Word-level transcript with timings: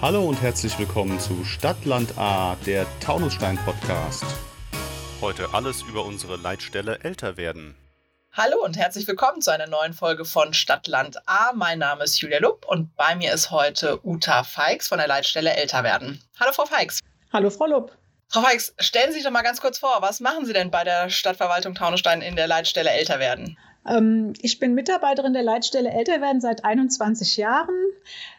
Hallo 0.00 0.24
und 0.24 0.40
herzlich 0.42 0.78
willkommen 0.78 1.18
zu 1.18 1.44
Stadtland 1.44 2.16
A, 2.18 2.56
der 2.66 2.86
Taunusstein 3.00 3.58
Podcast. 3.64 4.24
Heute 5.20 5.48
alles 5.54 5.82
über 5.82 6.04
unsere 6.04 6.36
Leitstelle 6.36 7.00
älter 7.02 7.36
werden. 7.36 7.74
Hallo 8.32 8.62
und 8.62 8.76
herzlich 8.76 9.08
willkommen 9.08 9.40
zu 9.40 9.50
einer 9.50 9.66
neuen 9.66 9.94
Folge 9.94 10.24
von 10.24 10.52
Stadtland 10.52 11.16
A. 11.26 11.52
Mein 11.54 11.78
Name 11.78 12.04
ist 12.04 12.20
Julia 12.20 12.38
Lupp 12.38 12.66
und 12.68 12.94
bei 12.96 13.16
mir 13.16 13.32
ist 13.32 13.50
heute 13.50 13.98
Uta 14.06 14.44
Feix 14.44 14.88
von 14.88 14.98
der 14.98 15.08
Leitstelle 15.08 15.56
älter 15.56 15.82
werden. 15.82 16.22
Hallo 16.38 16.52
Frau 16.52 16.66
Feix. 16.66 17.00
Hallo 17.32 17.50
Frau 17.50 17.66
Lupp. 17.66 17.96
Frau 18.28 18.42
Feix, 18.42 18.74
stellen 18.78 19.08
Sie 19.08 19.14
sich 19.14 19.24
doch 19.24 19.30
mal 19.30 19.42
ganz 19.42 19.60
kurz 19.60 19.78
vor, 19.78 19.98
was 20.00 20.20
machen 20.20 20.44
Sie 20.44 20.52
denn 20.52 20.70
bei 20.70 20.84
der 20.84 21.10
Stadtverwaltung 21.10 21.74
Taunusstein 21.74 22.22
in 22.22 22.36
der 22.36 22.46
Leitstelle 22.46 22.90
älter 22.90 23.18
werden? 23.18 23.56
Ähm, 23.88 24.34
ich 24.42 24.58
bin 24.58 24.74
Mitarbeiterin 24.74 25.32
der 25.32 25.42
Leitstelle 25.42 25.90
älter 25.90 26.20
werden 26.20 26.40
seit 26.40 26.64
21 26.64 27.36
Jahren. 27.36 27.74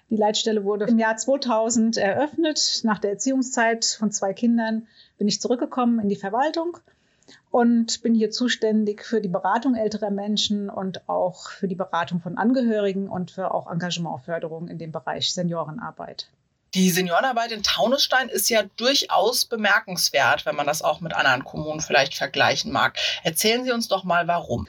Die 0.09 0.15
Leitstelle 0.15 0.63
wurde 0.63 0.85
im 0.85 0.99
Jahr 0.99 1.17
2000 1.17 1.97
eröffnet. 1.97 2.81
Nach 2.83 2.99
der 2.99 3.11
Erziehungszeit 3.11 3.85
von 3.85 4.11
zwei 4.11 4.33
Kindern 4.33 4.87
bin 5.17 5.27
ich 5.27 5.41
zurückgekommen 5.41 5.99
in 5.99 6.07
die 6.07 6.15
Verwaltung 6.15 6.77
und 7.51 8.01
bin 8.01 8.15
hier 8.15 8.31
zuständig 8.31 9.03
für 9.03 9.19
die 9.19 9.27
Beratung 9.27 9.75
älterer 9.75 10.11
Menschen 10.11 10.69
und 10.69 11.09
auch 11.09 11.49
für 11.49 11.67
die 11.67 11.75
Beratung 11.75 12.21
von 12.21 12.37
Angehörigen 12.37 13.09
und 13.09 13.31
für 13.31 13.53
auch 13.53 13.69
Engagementförderung 13.69 14.69
in 14.69 14.77
dem 14.77 14.93
Bereich 14.93 15.33
Seniorenarbeit. 15.33 16.29
Die 16.73 16.89
Seniorenarbeit 16.89 17.51
in 17.51 17.63
Taunusstein 17.63 18.29
ist 18.29 18.49
ja 18.49 18.63
durchaus 18.77 19.45
bemerkenswert, 19.45 20.45
wenn 20.45 20.55
man 20.55 20.67
das 20.67 20.81
auch 20.81 21.01
mit 21.01 21.13
anderen 21.13 21.43
Kommunen 21.43 21.81
vielleicht 21.81 22.15
vergleichen 22.15 22.71
mag. 22.71 22.97
Erzählen 23.23 23.63
Sie 23.65 23.71
uns 23.71 23.87
doch 23.87 24.03
mal, 24.03 24.27
warum. 24.27 24.67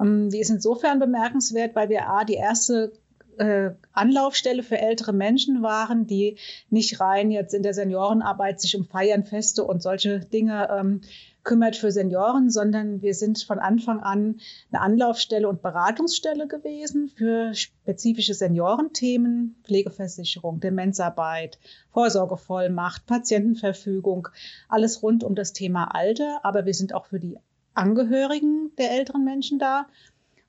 Ähm, 0.00 0.30
die 0.30 0.40
ist 0.40 0.50
insofern 0.50 0.98
bemerkenswert, 0.98 1.74
weil 1.74 1.88
wir 1.88 2.08
A, 2.08 2.24
die 2.24 2.34
erste 2.34 2.92
äh, 3.38 3.74
Anlaufstelle 3.92 4.62
für 4.62 4.78
ältere 4.78 5.12
Menschen 5.12 5.62
waren, 5.62 6.06
die 6.06 6.36
nicht 6.70 7.00
rein 7.00 7.30
jetzt 7.30 7.54
in 7.54 7.62
der 7.62 7.74
Seniorenarbeit 7.74 8.60
sich 8.60 8.76
um 8.76 8.84
Feiern, 8.84 9.24
Feste 9.24 9.64
und 9.64 9.82
solche 9.82 10.20
Dinge 10.20 10.68
ähm, 10.70 11.00
kümmert 11.44 11.76
für 11.76 11.92
Senioren, 11.92 12.50
sondern 12.50 13.02
wir 13.02 13.14
sind 13.14 13.42
von 13.42 13.58
Anfang 13.58 14.00
an 14.00 14.40
eine 14.72 14.80
Anlaufstelle 14.80 15.48
und 15.48 15.62
Beratungsstelle 15.62 16.48
gewesen 16.48 17.08
für 17.08 17.54
spezifische 17.54 18.34
Seniorenthemen, 18.34 19.56
Pflegeversicherung, 19.64 20.60
Demenzarbeit, 20.60 21.58
Vorsorgevollmacht, 21.92 23.06
Patientenverfügung, 23.06 24.28
alles 24.68 25.02
rund 25.02 25.22
um 25.22 25.34
das 25.34 25.52
Thema 25.52 25.94
Alter. 25.94 26.40
Aber 26.42 26.64
wir 26.64 26.74
sind 26.74 26.94
auch 26.94 27.06
für 27.06 27.20
die 27.20 27.38
Angehörigen 27.74 28.72
der 28.78 28.92
älteren 28.92 29.24
Menschen 29.24 29.58
da 29.58 29.86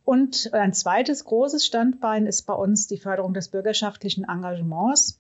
und 0.06 0.54
ein 0.54 0.72
zweites 0.74 1.26
großes 1.26 1.66
Standbein 1.66 2.28
ist 2.28 2.44
bei 2.44 2.54
uns 2.54 2.86
die 2.86 3.00
Förderung 3.00 3.34
des 3.34 3.50
bürgerschaftlichen 3.50 4.24
Engagements. 4.24 5.20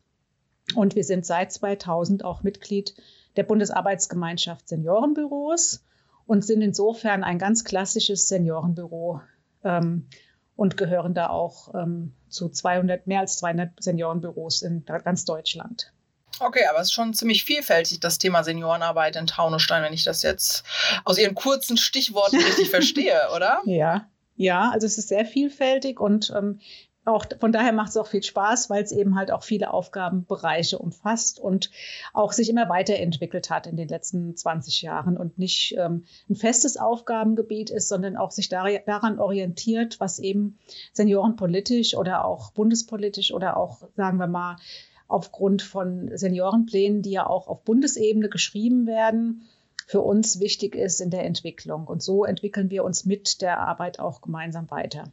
Und 0.75 0.95
wir 0.95 1.03
sind 1.03 1.25
seit 1.25 1.51
2000 1.51 2.23
auch 2.23 2.43
Mitglied 2.43 2.95
der 3.35 3.43
Bundesarbeitsgemeinschaft 3.43 4.69
Seniorenbüros 4.69 5.83
und 6.27 6.45
sind 6.45 6.61
insofern 6.61 7.23
ein 7.23 7.39
ganz 7.39 7.63
klassisches 7.63 8.27
Seniorenbüro 8.27 9.21
ähm, 9.63 10.07
und 10.55 10.77
gehören 10.77 11.15
da 11.15 11.29
auch 11.29 11.73
ähm, 11.73 12.13
zu 12.29 12.49
200, 12.49 13.07
mehr 13.07 13.21
als 13.21 13.37
200 13.37 13.71
Seniorenbüros 13.81 14.61
in 14.61 14.85
ganz 14.85 15.25
Deutschland. 15.25 15.91
Okay, 16.39 16.65
aber 16.69 16.79
es 16.79 16.87
ist 16.87 16.93
schon 16.93 17.13
ziemlich 17.13 17.43
vielfältig, 17.43 18.01
das 18.01 18.19
Thema 18.19 18.43
Seniorenarbeit 18.43 19.15
in 19.15 19.25
Taunusstein, 19.25 19.83
wenn 19.83 19.93
ich 19.93 20.03
das 20.03 20.21
jetzt 20.21 20.63
aus 21.05 21.17
Ihren 21.17 21.33
kurzen 21.33 21.77
Stichworten 21.77 22.37
richtig 22.37 22.69
verstehe, 22.71 23.19
oder? 23.33 23.61
Ja, 23.65 24.07
ja, 24.35 24.69
also 24.71 24.85
es 24.85 24.97
ist 24.97 25.09
sehr 25.09 25.25
vielfältig 25.25 25.99
und 25.99 26.33
ähm, 26.35 26.59
auch 27.05 27.25
von 27.39 27.51
daher 27.51 27.71
macht 27.71 27.89
es 27.89 27.97
auch 27.97 28.07
viel 28.07 28.23
Spaß, 28.23 28.69
weil 28.69 28.83
es 28.83 28.91
eben 28.91 29.15
halt 29.15 29.31
auch 29.31 29.43
viele 29.43 29.71
Aufgabenbereiche 29.71 30.79
umfasst 30.79 31.39
und 31.39 31.69
auch 32.13 32.33
sich 32.33 32.49
immer 32.49 32.67
weiterentwickelt 32.67 33.51
hat 33.51 33.67
in 33.67 33.77
den 33.77 33.87
letzten 33.87 34.35
20 34.35 34.81
Jahren 34.81 35.15
und 35.15 35.37
nicht 35.37 35.75
ähm, 35.77 36.05
ein 36.29 36.35
festes 36.35 36.77
Aufgabengebiet 36.77 37.69
ist, 37.69 37.89
sondern 37.89 38.17
auch 38.17 38.31
sich 38.31 38.49
dar 38.49 38.67
daran 38.85 39.19
orientiert, 39.19 39.99
was 39.99 40.17
eben 40.17 40.57
seniorenpolitisch 40.93 41.95
oder 41.95 42.25
auch 42.25 42.51
bundespolitisch 42.51 43.31
oder 43.31 43.57
auch, 43.57 43.83
sagen 43.95 44.17
wir 44.17 44.27
mal, 44.27 44.57
aufgrund 45.07 45.61
von 45.61 46.09
Seniorenplänen, 46.17 47.03
die 47.03 47.11
ja 47.11 47.27
auch 47.27 47.47
auf 47.47 47.63
Bundesebene 47.63 48.29
geschrieben 48.29 48.87
werden, 48.87 49.43
für 49.85 50.01
uns 50.01 50.39
wichtig 50.39 50.75
ist 50.75 50.99
in 50.99 51.11
der 51.11 51.25
Entwicklung. 51.25 51.87
Und 51.87 52.01
so 52.01 52.25
entwickeln 52.25 52.69
wir 52.69 52.83
uns 52.83 53.05
mit 53.05 53.41
der 53.41 53.59
Arbeit 53.59 53.99
auch 53.99 54.21
gemeinsam 54.21 54.69
weiter. 54.71 55.11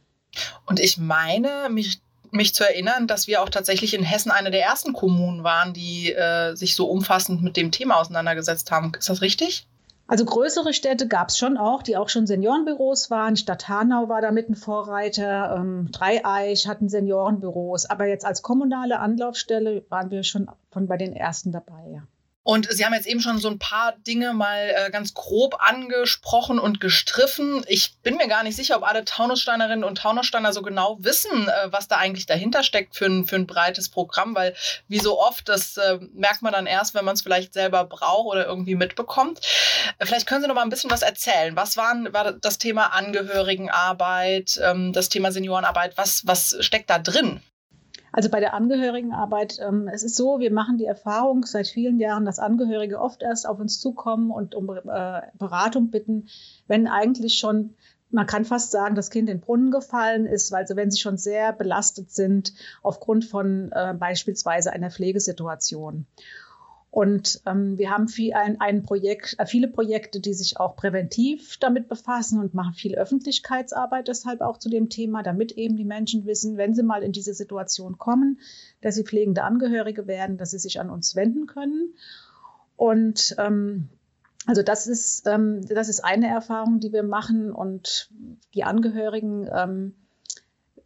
Und 0.65 0.79
ich 0.79 0.97
meine, 0.97 1.69
mich 1.69 2.01
mich 2.33 2.55
zu 2.55 2.63
erinnern, 2.63 3.05
dass 3.05 3.27
wir 3.27 3.43
auch 3.43 3.49
tatsächlich 3.49 3.93
in 3.93 4.03
Hessen 4.03 4.31
eine 4.31 4.49
der 4.49 4.63
ersten 4.63 4.93
Kommunen 4.93 5.43
waren, 5.43 5.73
die 5.73 6.11
äh, 6.11 6.55
sich 6.55 6.75
so 6.75 6.87
umfassend 6.87 7.43
mit 7.43 7.55
dem 7.57 7.71
Thema 7.71 7.97
auseinandergesetzt 7.97 8.71
haben. 8.71 8.91
Ist 8.97 9.09
das 9.09 9.21
richtig? 9.21 9.67
Also 10.07 10.25
größere 10.25 10.73
Städte 10.73 11.07
gab 11.07 11.29
es 11.29 11.37
schon 11.37 11.57
auch, 11.57 11.81
die 11.81 11.95
auch 11.95 12.09
schon 12.09 12.27
Seniorenbüros 12.27 13.09
waren. 13.09 13.37
Stadt 13.37 13.69
Hanau 13.69 14.09
war 14.09 14.21
damit 14.21 14.49
ein 14.49 14.55
Vorreiter. 14.55 15.55
Ähm, 15.57 15.89
Dreieich 15.91 16.67
hatten 16.67 16.89
Seniorenbüros. 16.89 17.85
Aber 17.85 18.05
jetzt 18.05 18.25
als 18.25 18.41
kommunale 18.41 18.99
Anlaufstelle 18.99 19.85
waren 19.89 20.11
wir 20.11 20.23
schon 20.23 20.49
von 20.71 20.87
bei 20.87 20.97
den 20.97 21.15
ersten 21.15 21.51
dabei. 21.51 21.83
Ja. 21.93 22.03
Und 22.43 22.69
Sie 22.69 22.85
haben 22.85 22.93
jetzt 22.93 23.07
eben 23.07 23.21
schon 23.21 23.39
so 23.39 23.47
ein 23.47 23.57
paar 23.57 23.93
Dinge 24.05 24.33
mal 24.33 24.73
äh, 24.75 24.91
ganz 24.91 25.13
grob 25.13 25.55
angesprochen 25.59 26.59
und 26.59 26.81
gestriffen. 26.81 27.63
Ich 27.67 27.97
bin 28.01 28.17
mir 28.17 28.27
gar 28.27 28.43
nicht 28.43 28.57
sicher, 28.57 28.75
ob 28.75 28.83
alle 28.83 29.05
Taunussteinerinnen 29.05 29.85
und 29.85 29.97
Taunussteiner 29.97 30.51
so 30.51 30.61
genau 30.61 30.97
wissen, 30.99 31.47
äh, 31.47 31.71
was 31.71 31.87
da 31.87 31.97
eigentlich 31.97 32.25
dahinter 32.25 32.63
steckt 32.63 32.97
für 32.97 33.05
ein, 33.05 33.25
für 33.25 33.37
ein 33.37 33.47
breites 33.47 33.89
Programm, 33.89 34.35
weil 34.35 34.53
wie 34.89 34.99
so 34.99 35.19
oft, 35.19 35.47
das 35.47 35.77
äh, 35.77 35.99
merkt 36.13 36.41
man 36.41 36.51
dann 36.51 36.65
erst, 36.65 36.93
wenn 36.95 37.05
man 37.05 37.13
es 37.13 37.21
vielleicht 37.21 37.53
selber 37.53 37.85
braucht 37.85 38.27
oder 38.27 38.45
irgendwie 38.45 38.75
mitbekommt. 38.75 39.39
Äh, 39.99 40.05
vielleicht 40.05 40.27
können 40.27 40.41
Sie 40.41 40.47
noch 40.49 40.55
mal 40.55 40.63
ein 40.63 40.69
bisschen 40.69 40.91
was 40.91 41.01
erzählen. 41.01 41.55
Was 41.55 41.77
waren, 41.77 42.11
war 42.11 42.33
das 42.33 42.57
Thema 42.57 42.87
Angehörigenarbeit, 42.87 44.59
ähm, 44.61 44.91
das 44.91 45.07
Thema 45.07 45.31
Seniorenarbeit? 45.31 45.97
Was, 45.97 46.27
was 46.27 46.57
steckt 46.59 46.89
da 46.89 46.99
drin? 46.99 47.41
Also 48.13 48.29
bei 48.29 48.39
der 48.39 48.53
Angehörigenarbeit, 48.53 49.59
ähm, 49.59 49.89
es 49.91 50.03
ist 50.03 50.15
so, 50.15 50.39
wir 50.39 50.53
machen 50.53 50.77
die 50.77 50.85
Erfahrung 50.85 51.43
seit 51.45 51.67
vielen 51.67 51.99
Jahren, 51.99 52.25
dass 52.25 52.37
Angehörige 52.37 53.01
oft 53.01 53.23
erst 53.23 53.47
auf 53.47 53.59
uns 53.59 53.79
zukommen 53.79 54.29
und 54.29 54.53
um 54.53 54.69
äh, 54.69 55.21
Beratung 55.39 55.89
bitten, 55.89 56.27
wenn 56.67 56.87
eigentlich 56.87 57.39
schon 57.39 57.73
man 58.11 58.27
kann 58.27 58.45
fast 58.45 58.69
sagen, 58.69 58.93
das 58.93 59.09
Kind 59.09 59.27
in 59.27 59.37
den 59.37 59.41
Brunnen 59.41 59.71
gefallen 59.71 60.27
ist, 60.27 60.51
weil 60.51 60.67
sie, 60.67 60.75
wenn 60.75 60.91
sie 60.91 60.99
schon 60.99 61.17
sehr 61.17 61.51
belastet 61.51 62.11
sind 62.11 62.53
aufgrund 62.83 63.25
von 63.25 63.71
äh, 63.71 63.95
beispielsweise 63.97 64.71
einer 64.71 64.91
Pflegesituation. 64.91 66.05
Und 66.93 67.41
ähm, 67.47 67.79
wir 67.79 67.89
haben 67.89 68.07
viel, 68.07 68.33
ein, 68.33 68.61
ein 68.61 68.83
Projekt, 68.83 69.33
äh, 69.39 69.47
viele 69.47 69.67
Projekte, 69.67 70.19
die 70.19 70.35
sich 70.35 70.59
auch 70.59 70.75
präventiv 70.75 71.57
damit 71.57 71.89
befassen 71.89 72.39
und 72.39 72.53
machen 72.53 72.75
viel 72.75 72.93
Öffentlichkeitsarbeit 72.93 74.07
deshalb 74.07 74.41
auch 74.41 74.59
zu 74.59 74.69
dem 74.69 74.89
Thema, 74.89 75.23
damit 75.23 75.53
eben 75.53 75.75
die 75.75 75.85
Menschen 75.85 76.27
wissen, 76.27 76.55
wenn 76.55 76.75
sie 76.75 76.83
mal 76.83 77.01
in 77.01 77.11
diese 77.11 77.33
Situation 77.33 77.97
kommen, 77.97 78.39
dass 78.81 78.93
sie 78.93 79.05
pflegende 79.05 79.41
Angehörige 79.41 80.05
werden, 80.05 80.37
dass 80.37 80.51
sie 80.51 80.59
sich 80.59 80.79
an 80.79 80.91
uns 80.91 81.15
wenden 81.15 81.47
können. 81.47 81.95
Und 82.75 83.35
ähm, 83.39 83.89
also 84.45 84.61
das 84.61 84.85
ist, 84.85 85.25
ähm, 85.25 85.65
das 85.67 85.89
ist 85.89 86.05
eine 86.05 86.27
Erfahrung, 86.27 86.79
die 86.79 86.93
wir 86.93 87.01
machen. 87.01 87.51
Und 87.51 88.11
die 88.53 88.65
Angehörigen, 88.65 89.49
ähm, 89.51 89.95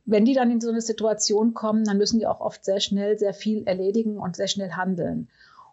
wenn 0.06 0.24
die 0.24 0.36
dann 0.36 0.52
in 0.52 0.62
so 0.62 0.70
eine 0.70 0.80
Situation 0.80 1.54
kommen, 1.54 1.84
dann 1.84 1.98
müssen 1.98 2.20
die 2.20 2.28
auch 2.28 2.40
oft 2.40 2.64
sehr 2.64 2.80
schnell 2.80 3.20
sehr 3.20 3.34
viel 3.34 3.68
erledigen 3.68 4.16
und 4.20 4.38
sehr 4.38 4.48
schnell 4.48 4.72
handeln. 4.72 5.28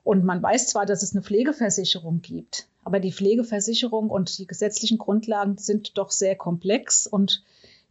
Und 0.04 0.24
man 0.24 0.42
weiß 0.42 0.68
zwar, 0.68 0.86
dass 0.86 1.02
es 1.02 1.14
eine 1.14 1.22
Pflegeversicherung 1.22 2.20
gibt, 2.20 2.68
aber 2.84 3.00
die 3.00 3.12
Pflegeversicherung 3.12 4.10
und 4.10 4.38
die 4.38 4.46
gesetzlichen 4.46 4.98
Grundlagen 4.98 5.56
sind 5.56 5.96
doch 5.96 6.10
sehr 6.10 6.36
komplex 6.36 7.06
und 7.06 7.42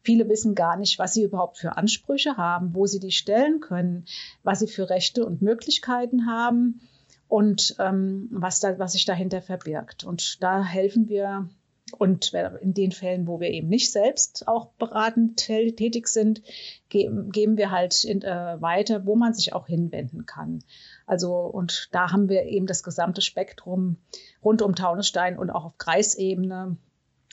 viele 0.03 0.29
wissen 0.29 0.53
gar 0.53 0.77
nicht, 0.77 0.99
was 0.99 1.15
sie 1.15 1.23
überhaupt 1.23 1.57
für 1.57 1.75
Ansprüche 1.75 2.37
haben, 2.37 2.75
wo 2.75 2.85
sie 2.85 2.99
die 2.99 3.11
stellen 3.11 3.59
können, 3.61 4.05
was 4.43 4.59
sie 4.59 4.67
für 4.67 4.89
Rechte 4.89 5.25
und 5.25 5.41
Möglichkeiten 5.41 6.27
haben 6.27 6.81
und 7.27 7.75
ähm, 7.79 8.27
was, 8.31 8.59
da, 8.59 8.77
was 8.77 8.91
sich 8.91 9.05
dahinter 9.05 9.41
verbirgt. 9.41 10.03
Und 10.03 10.43
da 10.43 10.63
helfen 10.63 11.09
wir 11.09 11.49
und 11.97 12.33
in 12.61 12.73
den 12.73 12.91
Fällen, 12.91 13.27
wo 13.27 13.39
wir 13.39 13.49
eben 13.49 13.67
nicht 13.67 13.91
selbst 13.91 14.47
auch 14.47 14.67
beratend 14.79 15.37
tätig 15.37 16.07
sind, 16.07 16.41
geben 16.89 17.57
wir 17.57 17.71
halt 17.71 18.03
in, 18.03 18.21
äh, 18.21 18.61
weiter, 18.61 19.05
wo 19.05 19.15
man 19.15 19.33
sich 19.33 19.53
auch 19.53 19.67
hinwenden 19.67 20.25
kann. 20.25 20.63
Also, 21.05 21.35
und 21.35 21.89
da 21.91 22.11
haben 22.11 22.29
wir 22.29 22.43
eben 22.43 22.65
das 22.65 22.83
gesamte 22.83 23.21
Spektrum 23.21 23.97
rund 24.43 24.61
um 24.61 24.75
Taunusstein 24.75 25.37
und 25.37 25.49
auch 25.49 25.65
auf 25.65 25.77
Kreisebene 25.77 26.77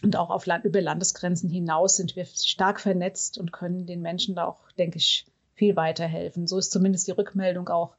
und 0.02 0.16
auch 0.16 0.30
auf 0.30 0.46
Land, 0.46 0.64
über 0.64 0.80
Landesgrenzen 0.80 1.50
hinaus 1.50 1.96
sind 1.96 2.16
wir 2.16 2.24
stark 2.24 2.80
vernetzt 2.80 3.38
und 3.38 3.52
können 3.52 3.86
den 3.86 4.00
Menschen 4.00 4.34
da 4.34 4.46
auch, 4.46 4.70
denke 4.72 4.98
ich, 4.98 5.26
viel 5.54 5.76
weiterhelfen. 5.76 6.46
So 6.46 6.58
ist 6.58 6.72
zumindest 6.72 7.06
die 7.06 7.12
Rückmeldung 7.12 7.68
auch 7.68 7.94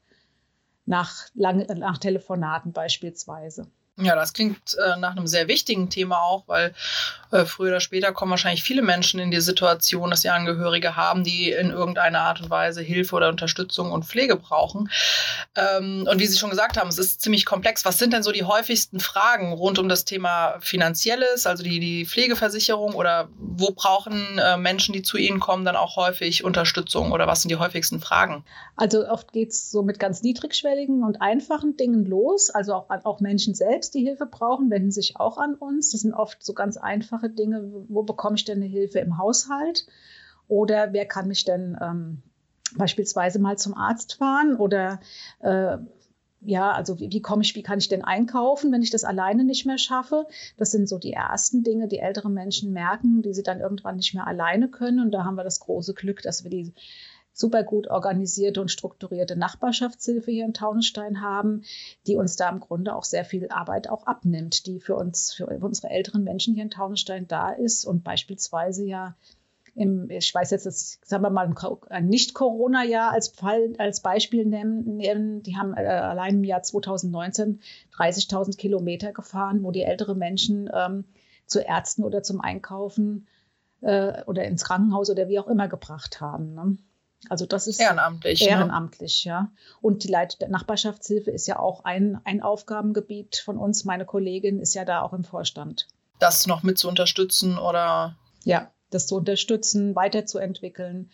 nach, 0.86 1.28
lang, 1.36 1.66
nach 1.78 2.00
Telefonaten 2.00 2.74
beispielsweise. 2.74 3.68
Ja, 4.02 4.16
das 4.16 4.34
klingt 4.34 4.76
äh, 4.76 5.00
nach 5.00 5.12
einem 5.12 5.28
sehr 5.28 5.48
wichtigen 5.48 5.90
Thema 5.90 6.22
auch, 6.22 6.44
weil 6.48 6.74
äh, 7.32 7.46
früher 7.46 7.70
oder 7.70 7.80
später 7.80 8.12
kommen 8.12 8.32
wahrscheinlich 8.32 8.64
viele 8.64 8.82
Menschen 8.82 9.20
in 9.20 9.32
die 9.32 9.42
Situation, 9.42 10.10
dass 10.10 10.22
sie 10.22 10.30
Angehörige 10.30 10.96
haben, 10.96 11.24
die 11.24 11.52
in 11.52 11.70
irgendeiner 11.70 12.22
Art 12.22 12.42
und 12.42 12.50
Weise 12.50 12.82
Hilfe 12.82 13.16
oder 13.16 13.30
Unterstützung 13.30 13.92
und 13.92 14.06
Pflege 14.06 14.36
brauchen. 14.36 14.90
Ähm, 15.56 16.08
und 16.10 16.20
wie 16.20 16.28
Sie 16.28 16.38
schon 16.38 16.50
gesagt 16.50 16.78
haben, 16.78 16.90
es 16.90 16.98
ist 16.98 17.22
ziemlich 17.22 17.46
komplex. 17.46 17.86
Was 17.86 17.98
sind 17.98 18.14
denn 18.14 18.24
so 18.24 18.32
die 18.32 18.44
häufigsten 18.44 19.00
Fragen 19.00 19.54
rund 19.54 19.80
um 19.80 19.88
das 19.88 20.06
Thema 20.06 20.56
Finanzielles, 20.60 21.48
also 21.48 21.64
die, 21.64 21.80
die 21.80 22.06
Pflegeversicherung 22.06 22.94
oder 22.94 23.30
wo 23.38 23.72
brauchen 23.72 24.38
äh, 24.38 24.58
Menschen, 24.58 24.94
die 24.94 25.02
zu 25.02 25.18
Ihnen 25.18 25.40
kommen, 25.40 25.64
dann 25.64 25.76
auch 25.76 25.96
häufig 25.96 26.44
Unterstützung 26.44 27.12
oder 27.12 27.28
was 27.28 27.42
sind 27.42 27.50
die 27.50 27.58
häufigsten 27.58 28.00
Fragen? 28.00 28.44
Also 28.76 29.08
oft 29.08 29.32
geht 29.32 29.52
es 29.52 29.72
so 29.72 29.84
mit 29.84 30.00
ganz 30.00 30.22
niedrigschwelligen 30.22 31.04
und 31.04 31.22
einfachen 31.22 31.78
Dingen 31.78 32.06
los, 32.06 32.50
also 32.50 32.74
auch, 32.74 32.90
auch 33.04 33.20
Menschen 33.20 33.54
selbst 33.54 33.91
die 33.92 34.04
Hilfe 34.04 34.26
brauchen, 34.26 34.70
wenden 34.70 34.92
sich 34.92 35.18
auch 35.18 35.38
an 35.38 35.56
uns. 35.56 35.92
Das 35.92 36.02
sind 36.02 36.14
oft 36.14 36.44
so 36.44 36.54
ganz 36.54 36.78
einfache 36.78 37.30
Dinge. 37.30 37.86
Wo 37.88 38.04
bekomme 38.04 38.36
ich 38.36 38.46
denn 38.46 38.58
eine 38.58 38.66
Hilfe 38.66 39.00
im 39.00 39.18
Haushalt? 39.18 39.86
Oder 40.48 40.94
wer 40.94 41.06
kann 41.06 41.28
mich 41.28 41.44
denn 41.46 41.78
ähm, 41.82 42.22
beispielsweise 42.76 43.40
mal 43.40 43.58
zum 43.58 43.74
Arzt 43.74 44.16
fahren? 44.16 44.56
Oder 44.56 45.00
äh, 45.40 45.78
ja, 46.42 46.72
also 46.72 47.00
wie, 47.00 47.12
wie 47.12 47.22
komme 47.22 47.44
ich, 47.44 47.56
wie 47.56 47.64
kann 47.64 47.80
ich 47.80 47.88
denn 47.88 48.04
einkaufen, 48.04 48.72
wenn 48.72 48.82
ich 48.82 48.90
das 48.90 49.04
alleine 49.04 49.44
nicht 49.44 49.66
mehr 49.66 49.78
schaffe? 49.78 50.28
Das 50.58 50.72
sind 50.72 50.90
so 50.90 50.98
die 50.98 51.14
ersten 51.14 51.64
Dinge, 51.64 51.88
die 51.88 52.00
ältere 52.00 52.30
Menschen 52.30 52.74
merken, 52.74 53.22
die 53.22 53.34
sie 53.34 53.44
dann 53.44 53.60
irgendwann 53.60 53.98
nicht 53.98 54.14
mehr 54.14 54.26
alleine 54.28 54.68
können. 54.68 55.00
Und 55.00 55.12
da 55.12 55.24
haben 55.24 55.36
wir 55.36 55.44
das 55.44 55.60
große 55.60 55.94
Glück, 55.94 56.22
dass 56.24 56.44
wir 56.44 56.50
die 56.50 56.74
super 57.34 57.64
gut 57.64 57.88
organisierte 57.88 58.62
und 58.62 58.70
strukturierte 58.70 59.36
Nachbarschaftshilfe 59.36 60.32
hier 60.32 60.46
in 60.46 60.54
Taunusstein 60.54 61.22
haben, 61.22 61.64
die 62.08 62.16
uns 62.16 62.36
da 62.36 62.50
im 62.50 62.60
Grunde 62.60 62.96
auch 62.96 63.04
sehr 63.04 63.26
viel 63.26 63.50
Arbeit 63.50 63.90
auch 63.90 64.06
abnimmt, 64.06 64.66
die 64.66 64.80
für 64.80 64.96
uns, 64.96 65.34
für 65.34 65.48
unsere 65.48 65.90
älteren 65.90 66.24
Menschen 66.24 66.54
hier 66.54 66.64
in 66.64 66.70
Taunusstein 66.70 67.28
da 67.28 67.52
ist 67.52 67.86
und 67.86 68.04
beispielsweise 68.04 68.86
ja 68.86 69.16
im, 69.74 70.10
ich 70.10 70.34
weiß 70.34 70.52
jetzt, 70.52 70.66
das, 70.66 71.00
sagen 71.06 71.24
wir 71.24 71.30
mal, 71.30 71.54
ein 71.90 72.08
Nicht-Corona-Jahr 72.08 73.12
als 73.12 73.30
Fall, 73.30 73.74
als 73.78 74.02
Beispiel 74.02 74.46
nehmen. 74.46 75.44
Die 75.44 75.56
haben 75.56 75.74
äh, 75.76 75.86
allein 75.86 76.36
im 76.36 76.44
Jahr 76.44 76.62
2019 76.62 77.62
30.000 77.96 78.58
Kilometer 78.58 79.14
gefahren, 79.14 79.64
wo 79.64 79.72
die 79.72 79.84
ältere 79.84 80.16
Menschen 80.16 80.70
ähm, 80.74 81.06
zu 81.46 81.60
Ärzten 81.60 82.04
oder 82.04 82.22
zum 82.22 82.42
Einkaufen 82.42 83.28
äh, 83.82 84.24
oder 84.26 84.44
ins 84.44 84.66
Krankenhaus 84.66 85.10
oder 85.10 85.30
wie 85.30 85.40
auch 85.40 85.48
immer 85.48 85.70
gebracht 85.70 86.20
haben. 86.20 86.54
Ne? 86.54 86.78
Also 87.30 87.46
das 87.46 87.68
ist 87.68 87.80
ehrenamtlich. 87.80 88.42
Ne? 88.42 88.48
Ehrenamtlich, 88.48 89.26
ne? 89.26 89.32
ja. 89.32 89.52
Und 89.82 90.04
die 90.04 90.08
Leit 90.08 90.42
der 90.42 90.50
Nachbarschaftshilfe 90.50 91.32
ist 91.32 91.48
ja 91.48 91.60
auch 91.60 91.84
ein, 91.86 92.20
ein 92.24 92.42
Aufgabengebiet 92.42 93.38
von 93.38 93.58
uns. 93.58 93.86
Meine 93.86 94.06
Kollegin 94.06 94.60
ist 94.60 94.74
ja 94.74 94.86
da 94.86 95.02
auch 95.02 95.14
im 95.14 95.24
Vorstand. 95.24 95.88
Das 96.20 96.48
noch 96.48 96.64
mit 96.64 96.78
zu 96.78 96.88
unterstützen 96.88 97.58
oder? 97.58 98.16
Ja, 98.44 98.72
das 98.90 99.08
zu 99.08 99.16
unterstützen, 99.16 99.96
weiterzuentwickeln. 99.96 101.10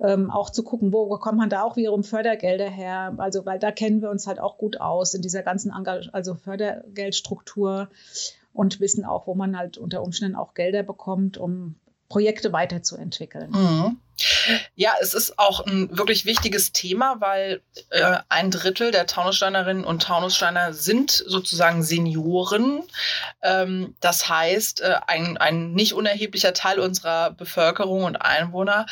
Ähm, 0.00 0.30
auch 0.30 0.50
zu 0.50 0.64
gucken, 0.64 0.92
wo 0.92 1.06
kommt 1.18 1.38
man 1.38 1.50
da 1.50 1.62
auch 1.62 1.76
wiederum 1.76 2.02
Fördergelder 2.02 2.68
her? 2.68 3.14
Also, 3.18 3.46
weil 3.46 3.58
da 3.58 3.70
kennen 3.70 4.02
wir 4.02 4.10
uns 4.10 4.26
halt 4.26 4.40
auch 4.40 4.58
gut 4.58 4.80
aus 4.80 5.14
in 5.14 5.22
dieser 5.22 5.42
ganzen 5.42 5.70
Engag 5.70 6.08
also 6.12 6.34
Fördergeldstruktur 6.34 7.88
und 8.52 8.80
wissen 8.80 9.04
auch, 9.04 9.26
wo 9.26 9.34
man 9.34 9.56
halt 9.56 9.78
unter 9.78 10.02
Umständen 10.02 10.36
auch 10.36 10.54
Gelder 10.54 10.82
bekommt, 10.82 11.38
um 11.38 11.76
Projekte 12.08 12.52
weiterzuentwickeln. 12.52 13.50
Mhm. 13.50 13.96
Ja, 14.74 14.92
es 15.00 15.14
ist 15.14 15.38
auch 15.38 15.66
ein 15.66 15.96
wirklich 15.96 16.24
wichtiges 16.24 16.72
Thema, 16.72 17.16
weil 17.20 17.62
äh, 17.90 18.18
ein 18.28 18.50
Drittel 18.50 18.90
der 18.90 19.06
Taunussteinerinnen 19.06 19.84
und 19.84 20.02
Taunussteiner 20.02 20.72
sind 20.72 21.10
sozusagen 21.10 21.82
Senioren. 21.82 22.82
Ähm, 23.42 23.96
das 24.00 24.28
heißt, 24.28 24.82
äh, 24.82 24.96
ein, 25.06 25.38
ein 25.38 25.72
nicht 25.72 25.94
unerheblicher 25.94 26.52
Teil 26.52 26.78
unserer 26.78 27.30
Bevölkerung 27.30 28.04
und 28.04 28.16
Einwohner 28.16 28.86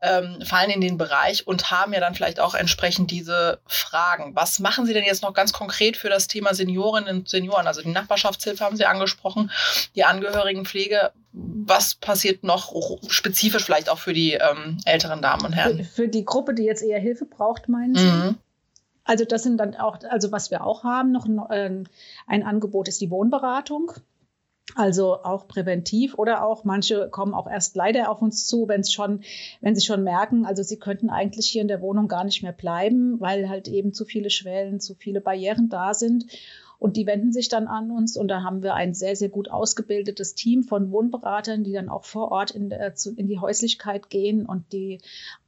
ähm, 0.00 0.42
fallen 0.44 0.70
in 0.70 0.80
den 0.80 0.98
Bereich 0.98 1.46
und 1.46 1.70
haben 1.70 1.92
ja 1.92 2.00
dann 2.00 2.14
vielleicht 2.14 2.40
auch 2.40 2.54
entsprechend 2.54 3.10
diese 3.10 3.60
Fragen. 3.66 4.34
Was 4.34 4.58
machen 4.58 4.86
Sie 4.86 4.92
denn 4.92 5.04
jetzt 5.04 5.22
noch 5.22 5.34
ganz 5.34 5.52
konkret 5.52 5.96
für 5.96 6.08
das 6.08 6.26
Thema 6.26 6.54
Seniorinnen 6.54 7.18
und 7.18 7.28
Senioren? 7.28 7.66
Also 7.66 7.82
die 7.82 7.90
Nachbarschaftshilfe 7.90 8.64
haben 8.64 8.76
Sie 8.76 8.86
angesprochen, 8.86 9.50
die 9.94 10.04
Angehörigenpflege. 10.04 11.12
Was 11.32 11.96
passiert 11.96 12.44
noch 12.44 12.72
spezifisch 13.08 13.64
vielleicht 13.64 13.88
auch 13.88 13.98
für 13.98 14.12
die 14.12 14.34
ähm, 14.34 14.63
älteren 14.84 15.22
Damen 15.22 15.46
und 15.46 15.52
Herren. 15.52 15.78
Für, 15.78 15.84
für, 15.84 16.08
die 16.08 16.24
Gruppe, 16.24 16.54
die 16.54 16.64
jetzt 16.64 16.82
eher 16.82 17.00
Hilfe 17.00 17.24
braucht, 17.24 17.68
meinen 17.68 17.94
Sie? 17.94 18.06
Mhm. 18.06 18.36
Also 19.04 19.24
das 19.24 19.42
sind 19.42 19.58
dann 19.58 19.74
auch, 19.74 19.98
also 20.08 20.32
was 20.32 20.50
wir 20.50 20.64
auch 20.64 20.82
haben, 20.82 21.12
noch 21.12 21.26
ein, 21.26 21.38
äh, 21.50 21.84
ein 22.26 22.42
Angebot 22.42 22.88
ist 22.88 23.00
die 23.00 23.10
Wohnberatung. 23.10 23.92
Also 24.76 25.22
auch 25.22 25.46
präventiv 25.46 26.14
oder 26.14 26.42
auch 26.42 26.64
manche 26.64 27.08
kommen 27.10 27.34
auch 27.34 27.46
erst 27.46 27.76
leider 27.76 28.10
auf 28.10 28.22
uns 28.22 28.46
zu, 28.46 28.66
wenn 28.66 28.80
es 28.80 28.92
schon, 28.92 29.20
wenn 29.60 29.76
sie 29.76 29.84
schon 29.84 30.02
merken, 30.02 30.46
also 30.46 30.62
sie 30.62 30.78
könnten 30.78 31.10
eigentlich 31.10 31.48
hier 31.48 31.60
in 31.60 31.68
der 31.68 31.82
Wohnung 31.82 32.08
gar 32.08 32.24
nicht 32.24 32.42
mehr 32.42 32.52
bleiben, 32.52 33.20
weil 33.20 33.48
halt 33.50 33.68
eben 33.68 33.92
zu 33.92 34.06
viele 34.06 34.30
Schwellen, 34.30 34.80
zu 34.80 34.94
viele 34.94 35.20
Barrieren 35.20 35.68
da 35.68 35.92
sind. 35.92 36.26
Und 36.84 36.98
die 36.98 37.06
wenden 37.06 37.32
sich 37.32 37.48
dann 37.48 37.66
an 37.66 37.90
uns 37.90 38.14
und 38.14 38.28
da 38.28 38.42
haben 38.42 38.62
wir 38.62 38.74
ein 38.74 38.92
sehr, 38.92 39.16
sehr 39.16 39.30
gut 39.30 39.50
ausgebildetes 39.50 40.34
Team 40.34 40.64
von 40.64 40.90
Wohnberatern, 40.90 41.64
die 41.64 41.72
dann 41.72 41.88
auch 41.88 42.04
vor 42.04 42.30
Ort 42.30 42.50
in, 42.50 42.68
der, 42.68 42.92
in 43.16 43.26
die 43.26 43.38
Häuslichkeit 43.38 44.10
gehen 44.10 44.44
und 44.44 44.70
die 44.70 45.00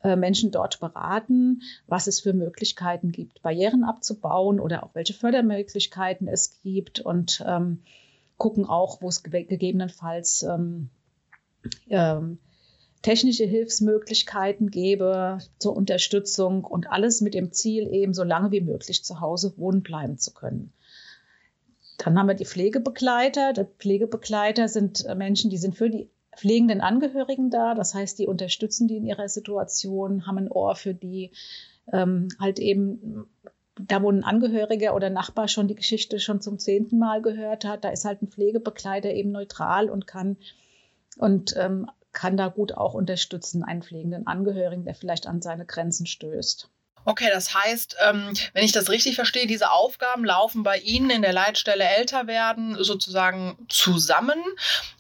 äh, 0.03 0.17
Menschen 0.17 0.51
dort 0.51 0.81
beraten, 0.81 1.61
was 1.87 2.07
es 2.07 2.21
für 2.21 2.33
Möglichkeiten 2.33 3.13
gibt, 3.13 3.43
Barrieren 3.43 3.85
abzubauen 3.85 4.59
oder 4.59 4.83
auch 4.83 4.95
welche 4.95 5.13
Fördermöglichkeiten 5.13 6.27
es 6.27 6.59
gibt 6.63 7.01
und 7.01 7.45
ähm, 7.47 7.83
gucken 8.39 8.65
auch, 8.65 9.03
wo 9.03 9.09
es 9.09 9.23
ge 9.23 9.45
gegebenenfalls 9.45 10.43
ähm, 10.43 10.89
ähm, 11.91 12.39
technische 13.03 13.45
Hilfsmöglichkeiten 13.45 14.71
gebe 14.71 15.37
zur 15.59 15.77
Unterstützung 15.77 16.65
und 16.65 16.91
alles 16.91 17.21
mit 17.21 17.35
dem 17.35 17.53
Ziel, 17.53 17.93
eben 17.93 18.15
so 18.15 18.25
lange 18.25 18.53
wie 18.53 18.63
möglich 18.63 19.05
zu 19.05 19.21
Hause 19.21 19.53
wohnen 19.59 19.83
bleiben 19.83 20.17
zu 20.17 20.33
können. 20.33 20.73
Dann 21.99 22.19
haben 22.19 22.29
wir 22.29 22.35
die 22.35 22.45
Pflegebegleiter. 22.45 23.53
Die 23.53 23.65
Pflegebegleiter 23.79 24.69
sind 24.69 25.05
äh, 25.07 25.15
Menschen, 25.15 25.51
die 25.51 25.59
sind 25.59 25.77
für 25.77 25.91
die 25.91 26.09
pflegenden 26.37 26.81
Angehörigen 26.81 27.51
da. 27.51 27.75
Das 27.75 27.95
heißt, 27.95 28.19
die 28.19 28.27
unterstützen 28.27 28.89
die 28.89 28.97
in 28.97 29.07
ihrer 29.07 29.29
Situation, 29.29 30.27
haben 30.27 30.39
ein 30.39 30.51
Ohr 30.51 30.77
für 30.77 30.95
die, 30.95 31.33
ähm, 31.93 32.29
halt 32.39 32.59
eben 32.59 33.27
da 33.79 34.03
wo 34.03 34.11
ein 34.11 34.25
Angehöriger 34.25 34.95
oder 34.95 35.11
Nachbar 35.11 35.49
schon 35.49 35.69
die 35.69 35.75
Geschichte 35.75 36.19
schon 36.19 36.41
zum 36.41 36.59
zehnten 36.59 36.99
Mal 36.99 37.21
gehört 37.21 37.65
hat, 37.65 37.85
da 37.85 37.91
ist 37.91 38.05
halt 38.05 38.23
ein 38.23 38.29
Pflegebegleiter 38.29 39.11
eben 39.11 39.33
neutral 39.33 39.91
und 39.91 40.07
kann 40.07 40.37
und 41.19 41.55
ähm, 41.57 41.87
kann 42.13 42.37
da 42.37 42.49
gut 42.49 42.73
auch 42.73 42.95
unterstützen, 42.95 43.63
einen 43.63 43.83
pflegenden 43.83 44.27
Angehörigen, 44.27 44.85
der 44.85 44.95
vielleicht 44.95 45.27
an 45.27 45.43
seine 45.43 45.67
Grenzen 45.67 46.07
stößt. 46.07 46.71
Okay, 47.07 47.29
das 47.33 47.55
heißt, 47.55 47.97
ähm, 48.05 48.35
wenn 48.53 48.65
ich 48.65 48.73
das 48.73 48.91
richtig 48.91 49.15
verstehe, 49.15 49.47
diese 49.47 49.71
Aufgaben 49.71 50.25
laufen 50.25 50.65
bei 50.65 50.79
Ihnen 50.79 51.09
in 51.11 51.23
der 51.23 51.33
Leitstelle 51.33 51.85
älter 51.85 52.27
werden 52.27 52.77
sozusagen 52.83 53.57
zusammen 53.69 54.43